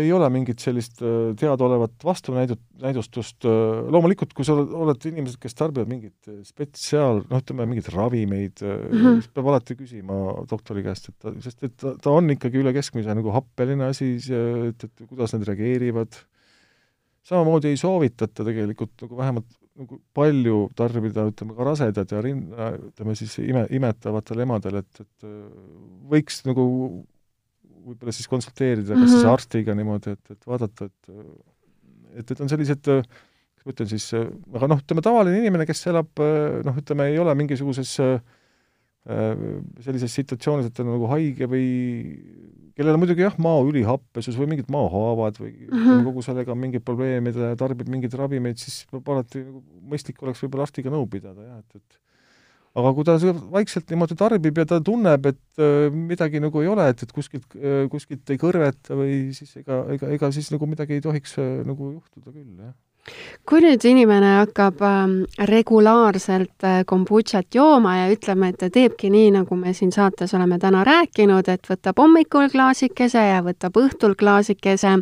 [0.04, 5.40] ei ole mingit sellist äh, teadaolevat vastunäidu-, näidustust äh,, loomulikult kui sa oled, oled inimesed,
[5.42, 9.22] kes tarbivad mingit spetsiaal, noh, ütleme mingeid ravimeid mm, -hmm.
[9.22, 12.74] siis peab alati küsima doktori käest, et ta, sest et ta, ta on ikkagi üle
[12.76, 14.16] keskmise nagu happeline asi,
[14.70, 16.20] et, et kuidas need reageerivad,
[17.30, 23.16] samamoodi ei soovitata tegelikult nagu vähemalt nagu palju tarbida, ütleme ka rasedad ja rinna, ütleme
[23.16, 25.30] siis ime, imetavatel emadel, et, et
[26.12, 26.66] võiks nagu
[27.86, 29.14] võib-olla siis konsulteerida kas mm -hmm.
[29.14, 29.34] siis mhm.
[29.34, 31.14] arstiga niimoodi, et, et vaadata, et
[32.20, 32.84] et, et on sellised
[33.60, 34.06] kuidas ma ütlen siis,
[34.56, 36.22] aga noh, ütleme tavaline inimene, kes elab
[36.66, 37.98] noh, ütleme, ei ole mingisuguses
[39.84, 41.68] sellises situatsioonis, et ta on nagu haige või
[42.78, 46.04] kellel on muidugi jah, mao ülihappesus või mingid maohaavad või mm -hmm.
[46.08, 50.68] kogu sellega on mingeid probleeme ja tarbib mingeid ravimeid, siis alati nagu mõistlik oleks võib-olla
[50.68, 52.00] arstiga nõu pidada jah, et, et
[52.78, 53.16] aga kui ta
[53.54, 57.48] vaikselt niimoodi tarbib ja ta tunneb, et äh, midagi nagu ei ole, et, et kuskilt,
[57.58, 61.60] äh, kuskilt ei kõrveta või siis ega, ega, ega siis nagu midagi ei tohiks äh,
[61.68, 62.78] nagu juhtuda küll, jah.
[63.48, 65.14] Kui nüüd inimene hakkab ähm,
[65.50, 70.84] regulaarselt kombutšat jooma ja ütleme, et ta teebki nii, nagu me siin saates oleme täna
[70.86, 75.00] rääkinud, et võtab hommikul klaasikese ja võtab õhtul klaasikese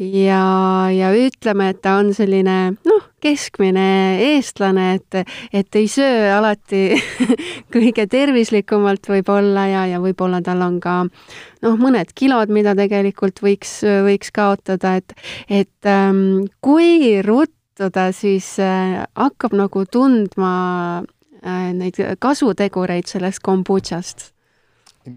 [0.00, 3.84] ja, ja ütleme, et ta on selline noh, keskmine
[4.30, 6.96] eestlane, et, et ei söö alati
[7.74, 13.80] kõige tervislikumalt võib-olla ja, ja võib-olla tal on ka noh, mõned kilod, mida tegelikult võiks,
[14.08, 15.16] võiks kaotada, et,
[15.48, 20.52] et ähm, kui ruttu ta siis äh, hakkab nagu tundma
[21.44, 24.30] äh, neid kasutegureid sellest kombutšast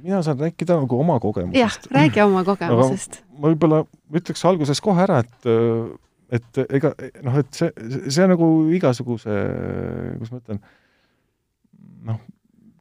[0.02, 1.60] mina saan rääkida nagu oma kogemusest.
[1.60, 3.22] jah, räägi oma kogemusest.
[3.38, 3.84] Ma võib-olla
[4.16, 5.50] ütleks alguses kohe ära, et
[6.34, 6.94] et ega
[7.26, 7.70] noh, et see,
[8.08, 9.36] see on nagu igasuguse,
[10.18, 10.62] kuidas ma ütlen,
[12.10, 12.22] noh,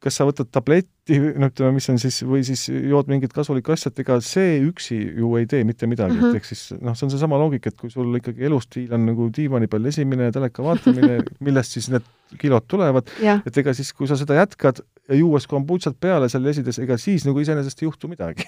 [0.03, 3.91] kas sa võtad tabletti, no ütleme, mis on siis, või siis jood mingit kasulikku asja,
[3.91, 6.29] et ega see üksi ju ei tee mitte midagi mm, -hmm.
[6.29, 6.39] et mhm.
[6.39, 9.67] ehk siis noh, see on seesama loogika, et kui sul ikkagi elustiil on nagu diivani
[9.67, 12.07] peal esimene teleka vaatamine, millest siis need
[12.39, 14.79] kilod tulevad, et ega siis, kui sa seda jätkad
[15.09, 18.47] ja juues kombutšat peale seal esides, ega siis nagu iseenesest ei juhtu midagi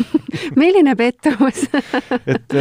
[0.60, 1.64] milline pettumus
[2.34, 2.54] et,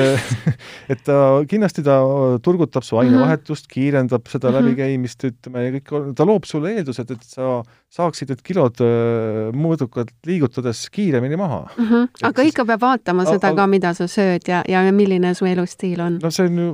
[0.89, 1.20] et ta
[1.50, 2.00] kindlasti ta
[2.43, 4.66] turgutab su ainevahetust, kiirendab seda mm -hmm.
[4.66, 7.62] läbikäimist, ütleme, kõik, ta loob sulle eeldused, et sa
[7.96, 11.88] saaksid need kilod äh, mõõdukalt liigutades kiiremini maha mm.
[11.88, 12.11] -hmm.
[12.21, 16.01] aga siis, ikka peab vaatama seda ka, mida sa sööd ja, ja milline su elustiil
[16.01, 16.19] on.
[16.23, 16.69] no see on ju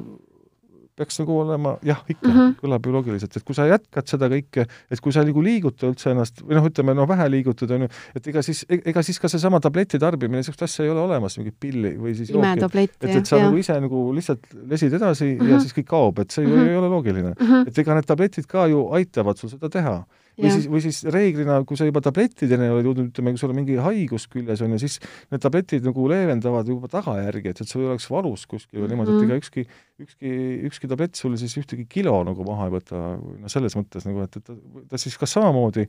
[1.01, 2.53] peaks nagu olema jah, ikka mm, -hmm.
[2.61, 6.11] kõlab ju loogiliselt, et kui sa jätkad seda kõike, et kui sa nagu liiguta üldse
[6.13, 9.19] ennast või noh, ütleme no vähe liigutud, on ju, et ega siis, e-, ega siis
[9.21, 12.97] ka seesama tableti tarbimine, niisugust asja ei ole olemas, mingit pilli või siis jooki, et,
[13.09, 13.47] et sa jah.
[13.47, 15.49] nagu ise nagu lihtsalt lesid edasi mm -hmm.
[15.49, 15.65] ja mhm.
[15.65, 16.69] siis kõik kaob, et see ju mm -hmm.
[16.69, 17.47] ei ole loogiline mm.
[17.47, 17.67] -hmm.
[17.67, 20.03] et ega need tabletid ka ju aitavad sul seda teha
[20.39, 23.57] või siis, või siis reeglina, kui sa juba tablettideni oled jõudnud, ütleme, kui sul on
[23.59, 24.97] mingi haigus küljes on ju, siis
[25.33, 29.13] need tabletid nagu leevendavad juba tagajärgi, et, et sul ei oleks valus kuskil või niimoodi,
[29.13, 29.27] et mhm.
[29.27, 29.65] ega ükski,
[30.05, 30.33] ükski,
[30.69, 34.39] ükski tablett sul siis ühtegi kilo nagu maha ei võta, no selles mõttes nagu, et,
[34.39, 34.57] et ta,
[34.93, 35.87] ta siis kas samamoodi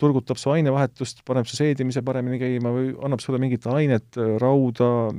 [0.00, 5.12] turgutab su ainevahetust, paneb su seedimise paremini käima või annab sulle mingit ainet, rauda,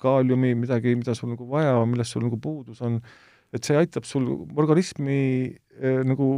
[0.00, 2.98] kaaliumi, midagi, mida sul nagu vaja on, millest sul nagu puudus on,
[3.54, 4.26] et see aitab sul
[4.58, 6.30] organismi eh, nagu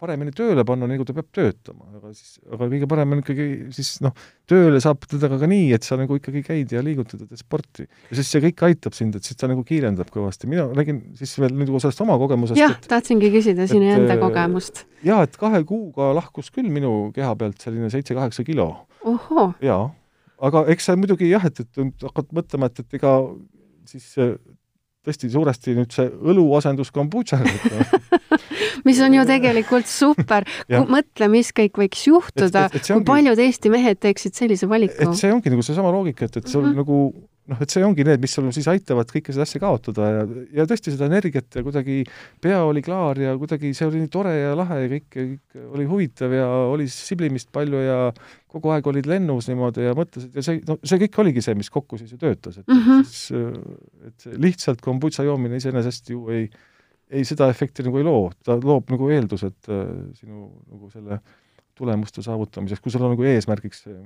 [0.00, 3.90] paremini tööle panna, kui ta peab töötama, aga siis, aga kõige parem on ikkagi siis
[4.04, 4.14] noh,
[4.50, 7.86] tööle saab teda ka nii, et sa nagu ikkagi käid ja liigutad ja teed sporti.
[7.86, 10.50] ja siis see kõik aitab sind, et siis ta nagu kiirendab kõvasti.
[10.50, 12.60] mina räägin siis veel nüüd sellest oma kogemusest.
[12.60, 14.84] jah, tahtsingi küsida sinu enda kogemust.
[15.06, 18.68] jaa, et kahe kuuga lahkus küll minu keha pealt selline seitse-kaheksa kilo.
[19.64, 19.88] jaa,
[20.38, 23.16] aga eks see muidugi jah, et, et hakkad mõtlema, et, et ega
[23.88, 24.12] siis
[25.04, 27.50] tõesti suuresti nüüd see õlu asendus kombutšaga
[28.88, 30.48] mis on ju tegelikult super
[30.94, 35.00] mõtle, mis kõik võiks juhtuda, kui paljud Eesti mehed teeksid sellise valiku.
[35.04, 36.82] et see ongi nagu seesama loogika, et, et sul mm -hmm.
[36.82, 40.24] nagu noh, et see ongi need, mis sul siis aitavad kõike seda asja kaotada ja,
[40.60, 42.00] ja tõesti seda energiat ja kuidagi
[42.44, 45.88] pea oli klaar ja kuidagi see oli nii tore ja lahe ja kõik, kõik oli
[45.90, 47.98] huvitav ja oli siblimist palju ja
[48.54, 51.72] kogu aeg olid lennus niimoodi ja mõtlesid ja see, no see kõik oligi see, mis
[51.74, 53.08] kokku siis ju töötas, et mm -hmm.
[53.08, 56.48] siis, et lihtsalt kombutša joomine iseenesest ju ei
[57.14, 59.88] ei, seda efekti nagu ei loo, ta loob nagu eeldused äh,
[60.18, 61.20] sinu nagu selle
[61.78, 63.98] tulemuste saavutamiseks, kui sul on nagu eesmärgiks äh,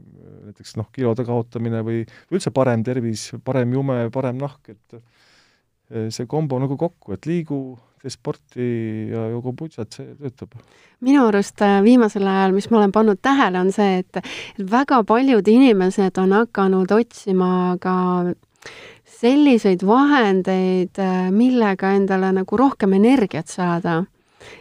[0.49, 6.29] näiteks noh, kilode kaotamine või üldse parem tervis, parem jume, parem nahk, et äh, see
[6.31, 7.63] kombo nagu kokku, et liigu,
[7.99, 8.67] tee sporti
[9.11, 10.59] ja joo kombutšat, see töötab.
[11.05, 14.21] minu arust viimasel ajal, mis ma olen pannud tähele, on see, et
[14.71, 17.51] väga paljud inimesed on hakanud otsima
[17.83, 17.97] ka
[19.19, 24.03] selliseid vahendeid, äh, millega endale nagu rohkem energiat saada.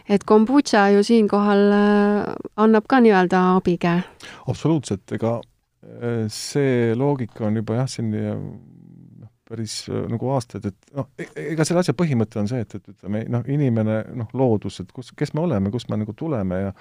[0.08, 4.02] Et kombutša ju siinkohal äh, annab ka nii-öelda abikäe.
[4.46, 11.10] absoluutselt, ega äh, see loogika on juba jah, siin noh, päris nagu aastaid, et noh,
[11.18, 14.92] e-, ega selle asja põhimõte on see, et, et ütleme, noh, inimene, noh, loodus, et
[14.94, 16.72] kus, kes me oleme, kust me nagu tuleme ja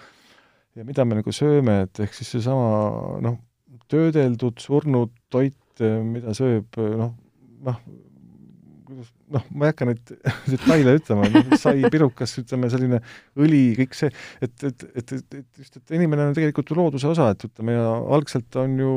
[0.77, 3.39] ja mida me nagu sööme, et ehk siis seesama noh,
[3.89, 7.15] töödeldud surnud toit, mida sööb noh,
[7.65, 7.79] noh,
[9.33, 10.13] noh, ma ei hakka neid
[10.53, 11.27] detaile ütlema,
[11.59, 13.01] sai, pirukas, ütleme selline
[13.39, 14.11] õli, kõik see,
[14.43, 17.75] et, et, et, et, et just, et inimene on tegelikult ju looduse osa, et ütleme,
[17.75, 18.93] ja algselt on ju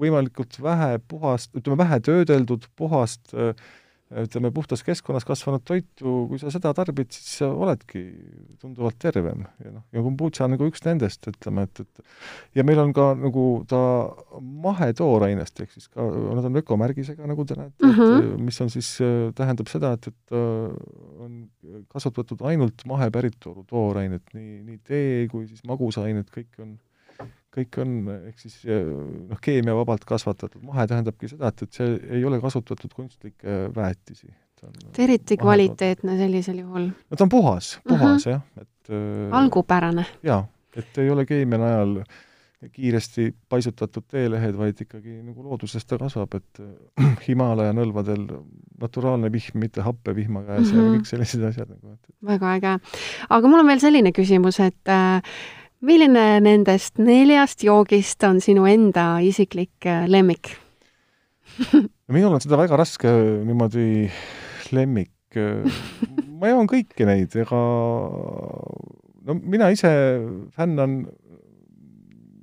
[0.00, 3.52] võimalikult vähe puhast, ütleme, vähe töödeldud puhast äh,
[4.06, 8.04] ütleme, puhtas keskkonnas kasvanud toitu, kui sa seda tarbid, siis sa oledki
[8.62, 12.78] tunduvalt tervem ja noh, ja kombutša on nagu üks nendest, ütleme, et, et ja meil
[12.84, 13.80] on ka nagu ta
[14.66, 18.22] mahetoorainest, ehk siis ka, nad on ökomärgisega, nagu te näete mm, -hmm.
[18.22, 18.92] et mis on siis,
[19.34, 21.42] tähendab seda, et, et on
[21.90, 26.76] kasvatatud ainult mahepäritolu toorainet, nii, nii tee kui siis magusainet, kõik on
[27.56, 32.40] kõik on ehk siis noh, keemiavabalt kasvatatud, mahe tähendabki seda, et, et see ei ole
[32.42, 34.28] kasutatud kunstlikke väetisi.
[34.66, 36.90] et eriti kvaliteetne sellisel juhul?
[36.92, 38.36] no ta on puhas, puhas uh -huh.
[38.36, 40.06] jah, et äh, algupärane?
[40.22, 40.46] jaa,
[40.76, 42.00] et ei ole keemia najal
[42.72, 48.24] kiiresti paisutatud teelehed, vaid ikkagi nagu looduses ta kasvab, et äh, Himalaia nõlvadel
[48.80, 50.76] naturaalne vihm, mitte happevihma käes mm -hmm.
[50.76, 50.96] ja mhm.
[50.96, 52.78] kõik sellised asjad nagu, väga äge.
[53.28, 55.22] aga mul on veel selline küsimus, et äh,
[55.86, 60.54] milline nendest neljast joogist on sinu enda isiklik äh, lemmik
[62.14, 63.10] minul on seda väga raske
[63.46, 64.08] niimoodi
[64.74, 65.78] lemmik, äh,
[66.40, 67.60] ma joon kõiki neid, ega
[69.26, 69.90] no mina ise
[70.56, 71.04] fännan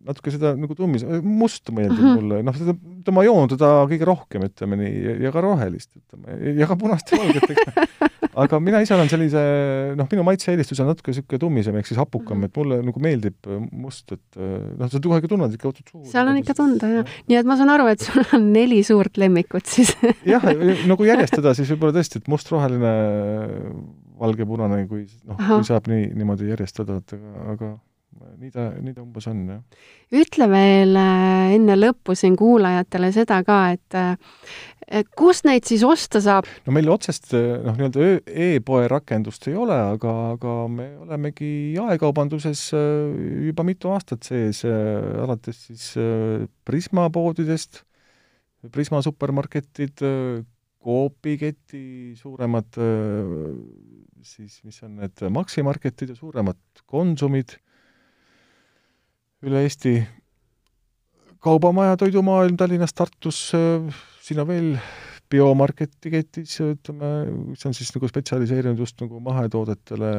[0.03, 2.19] natuke seda nagu tummis, must meeldib mm -hmm.
[2.19, 6.39] mulle, noh, seda, seda ma joon teda kõige rohkem, ütleme nii, ja ka rohelist, ütleme,
[6.59, 7.47] ja ka punast ja valget,
[8.39, 9.41] aga mina ise olen sellise,
[9.97, 12.49] noh, minu maitse-eelistus on natuke niisugune tummisem, ehk siis hapukam, mhm.
[12.49, 16.03] et mulle nagu meeldib äh, must, et äh, noh, sa kohe tunned ikka otsad suhu.
[16.09, 17.15] seal on ikka tunda, jah.
[17.29, 19.93] nii et ma saan aru, et sul on neli suurt lemmikut siis
[20.33, 20.45] jah,
[20.89, 22.93] nagu järjestada siis võib-olla tõesti, et must, roheline,
[24.19, 27.73] valge, punane, kui noh, kui saab nii, niimoodi järjestada, et aga, aga
[28.39, 29.81] nii ta, nii ta umbes on, jah.
[30.19, 33.97] ütle veel äh, enne lõppu siin kuulajatele seda ka, et
[34.93, 36.47] et kust neid siis osta saab?
[36.67, 42.65] no meil otsest äh, noh, nii-öelda e-poe rakendust ei ole, aga, aga me olemegi jaekaubanduses
[42.77, 45.91] äh, juba mitu aastat sees, alates siis
[46.63, 47.83] Prisma poodidest,
[48.71, 50.01] Prisma supermarketid,
[50.83, 51.83] Coopi keti
[52.19, 52.75] suuremad
[54.23, 57.55] siis, mis on need Maximarketid ja suuremad Konsumid
[59.43, 59.97] üle Eesti
[61.43, 63.49] kaubamaja, toidumaailm Tallinnas, Tartus,
[64.23, 64.69] siin on veel
[65.33, 67.09] biomarketi ketis, ütleme,
[67.51, 70.11] mis on siis nagu spetsialiseerunud just nagu mahetoodetele,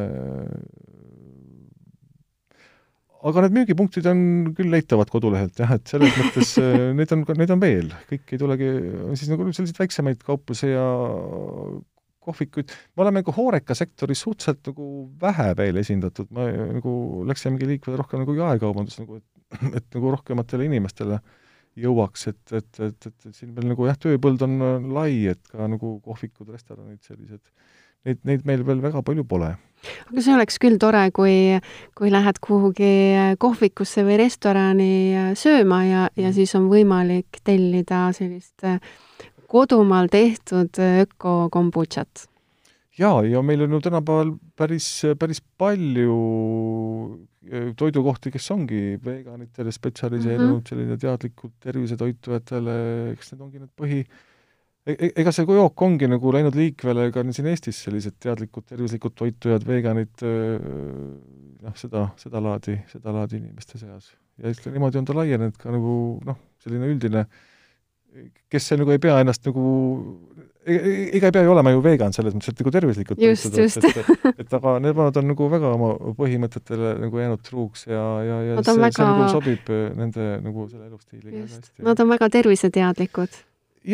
[3.24, 4.20] aga need müügipunktid on
[4.58, 6.54] küll leitavad kodulehelt jah, et selles mõttes
[6.98, 8.70] neid on, neid on veel, kõik ei tulegi,
[9.16, 10.84] siis nagu selliseid väiksemaid kauplusi ja
[12.24, 14.88] kohvikuid, me oleme nagu hooreka sektoris suhteliselt nagu
[15.20, 20.68] vähe veel esindatud, me nagu läksimegi liikuda rohkem nagu jaekaubandus nagu, et, et nagu rohkematele
[20.70, 21.20] inimestele
[21.80, 24.58] jõuaks, et, et, et, et, et siin veel nagu jah, tööpõld on
[24.94, 27.42] lai, et ka nagu kohvikud, restoranid, sellised,
[28.06, 29.54] neid, neid meil veel väga palju pole.
[30.08, 31.58] aga see oleks küll tore, kui,
[31.98, 32.92] kui lähed kuhugi
[33.42, 34.92] kohvikusse või restorani
[35.36, 36.36] sööma ja, ja mhm.
[36.38, 38.64] siis on võimalik tellida sellist
[39.54, 42.28] kodumaal tehtud ökokombutšat?
[42.98, 44.86] jaa, ja meil on ju tänapäeval päris,
[45.18, 46.18] päris palju
[47.50, 50.68] äh, toidukohti, kes ongi veganitele spetsialiseerunud mm, -hmm.
[50.68, 52.76] selline teadlikult tervisetoitujatele,
[53.14, 54.00] eks need ongi need põhi,
[54.86, 59.18] e-, e-, ega see jook ongi nagu läinud liikvele ka siin Eestis, sellised teadlikud tervislikud
[59.22, 60.68] toitujad, veganid, äh,
[61.66, 64.12] noh, seda, sedalaadi, sedalaadi inimeste seas.
[64.38, 67.42] ja eks niimoodi on ta laienenud ka nagu noh, selline üldine äh,
[68.50, 69.64] kes nagu ei pea ennast nagu
[70.64, 73.84] ega ei pea ju olema ju vegan selles mõttes, et nagu tervislikult just, just.
[73.84, 78.62] et, et aga nemad on nagu väga oma põhimõtetele nagu jäänud truuks ja, ja, ja
[78.62, 78.96] see, väga...
[78.96, 81.84] see nagu sobib nende nagu selle elustiiliga väga hästi.
[81.88, 83.40] Nad on väga terviseteadlikud.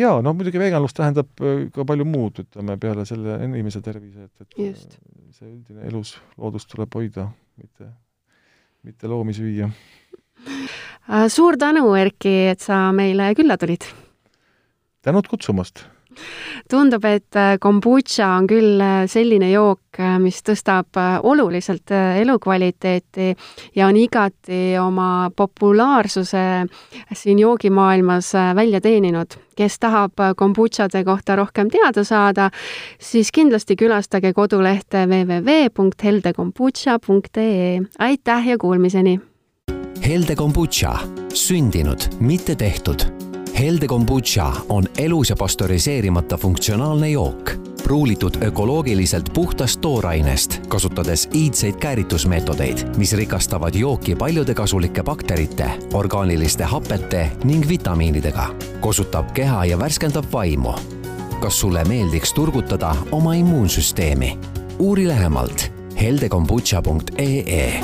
[0.01, 1.31] jaa, no muidugi veganlus tähendab
[1.75, 4.99] ka palju muud, ütleme, peale selle inimese tervise, et, et just.
[5.35, 7.27] see üldine elus, loodust tuleb hoida,
[7.59, 7.89] mitte,
[8.87, 9.67] mitte loomi süüa.
[11.35, 13.89] suur tänu, Erki, et sa meile külla tulid
[15.01, 15.85] tänud kutsumast!
[16.71, 20.87] tundub, et äh, kombutša on küll äh, selline jook, äh, mis tõstab
[21.23, 23.35] oluliselt elukvaliteeti
[23.75, 26.65] ja on igati oma populaarsuse
[27.13, 29.27] siin joogimaailmas välja teeninud.
[29.55, 32.49] kes tahab kombutšade kohta rohkem teada saada,
[32.99, 37.81] siis kindlasti külastage kodulehte www.heldekombutša.ee.
[37.99, 39.19] aitäh ja kuulmiseni!
[40.07, 40.99] helde kombutša,
[41.33, 43.20] sündinud, mitte tehtud
[43.61, 47.51] helde kombutša on elus ja pastöriseerimata funktsionaalne jook,
[47.83, 57.31] pruulitud ökoloogiliselt puhtast toorainest, kasutades iidseid kääritusmeetodeid, mis rikastavad jooki paljude kasulike bakterite, orgaaniliste hapete
[57.43, 58.47] ning vitamiinidega,
[58.79, 60.73] kosutab keha ja värskendab vaimu.
[61.41, 64.39] kas sulle meeldiks turgutada oma immuunsüsteemi?
[64.79, 67.83] uuri lähemalt heldekombutša.ee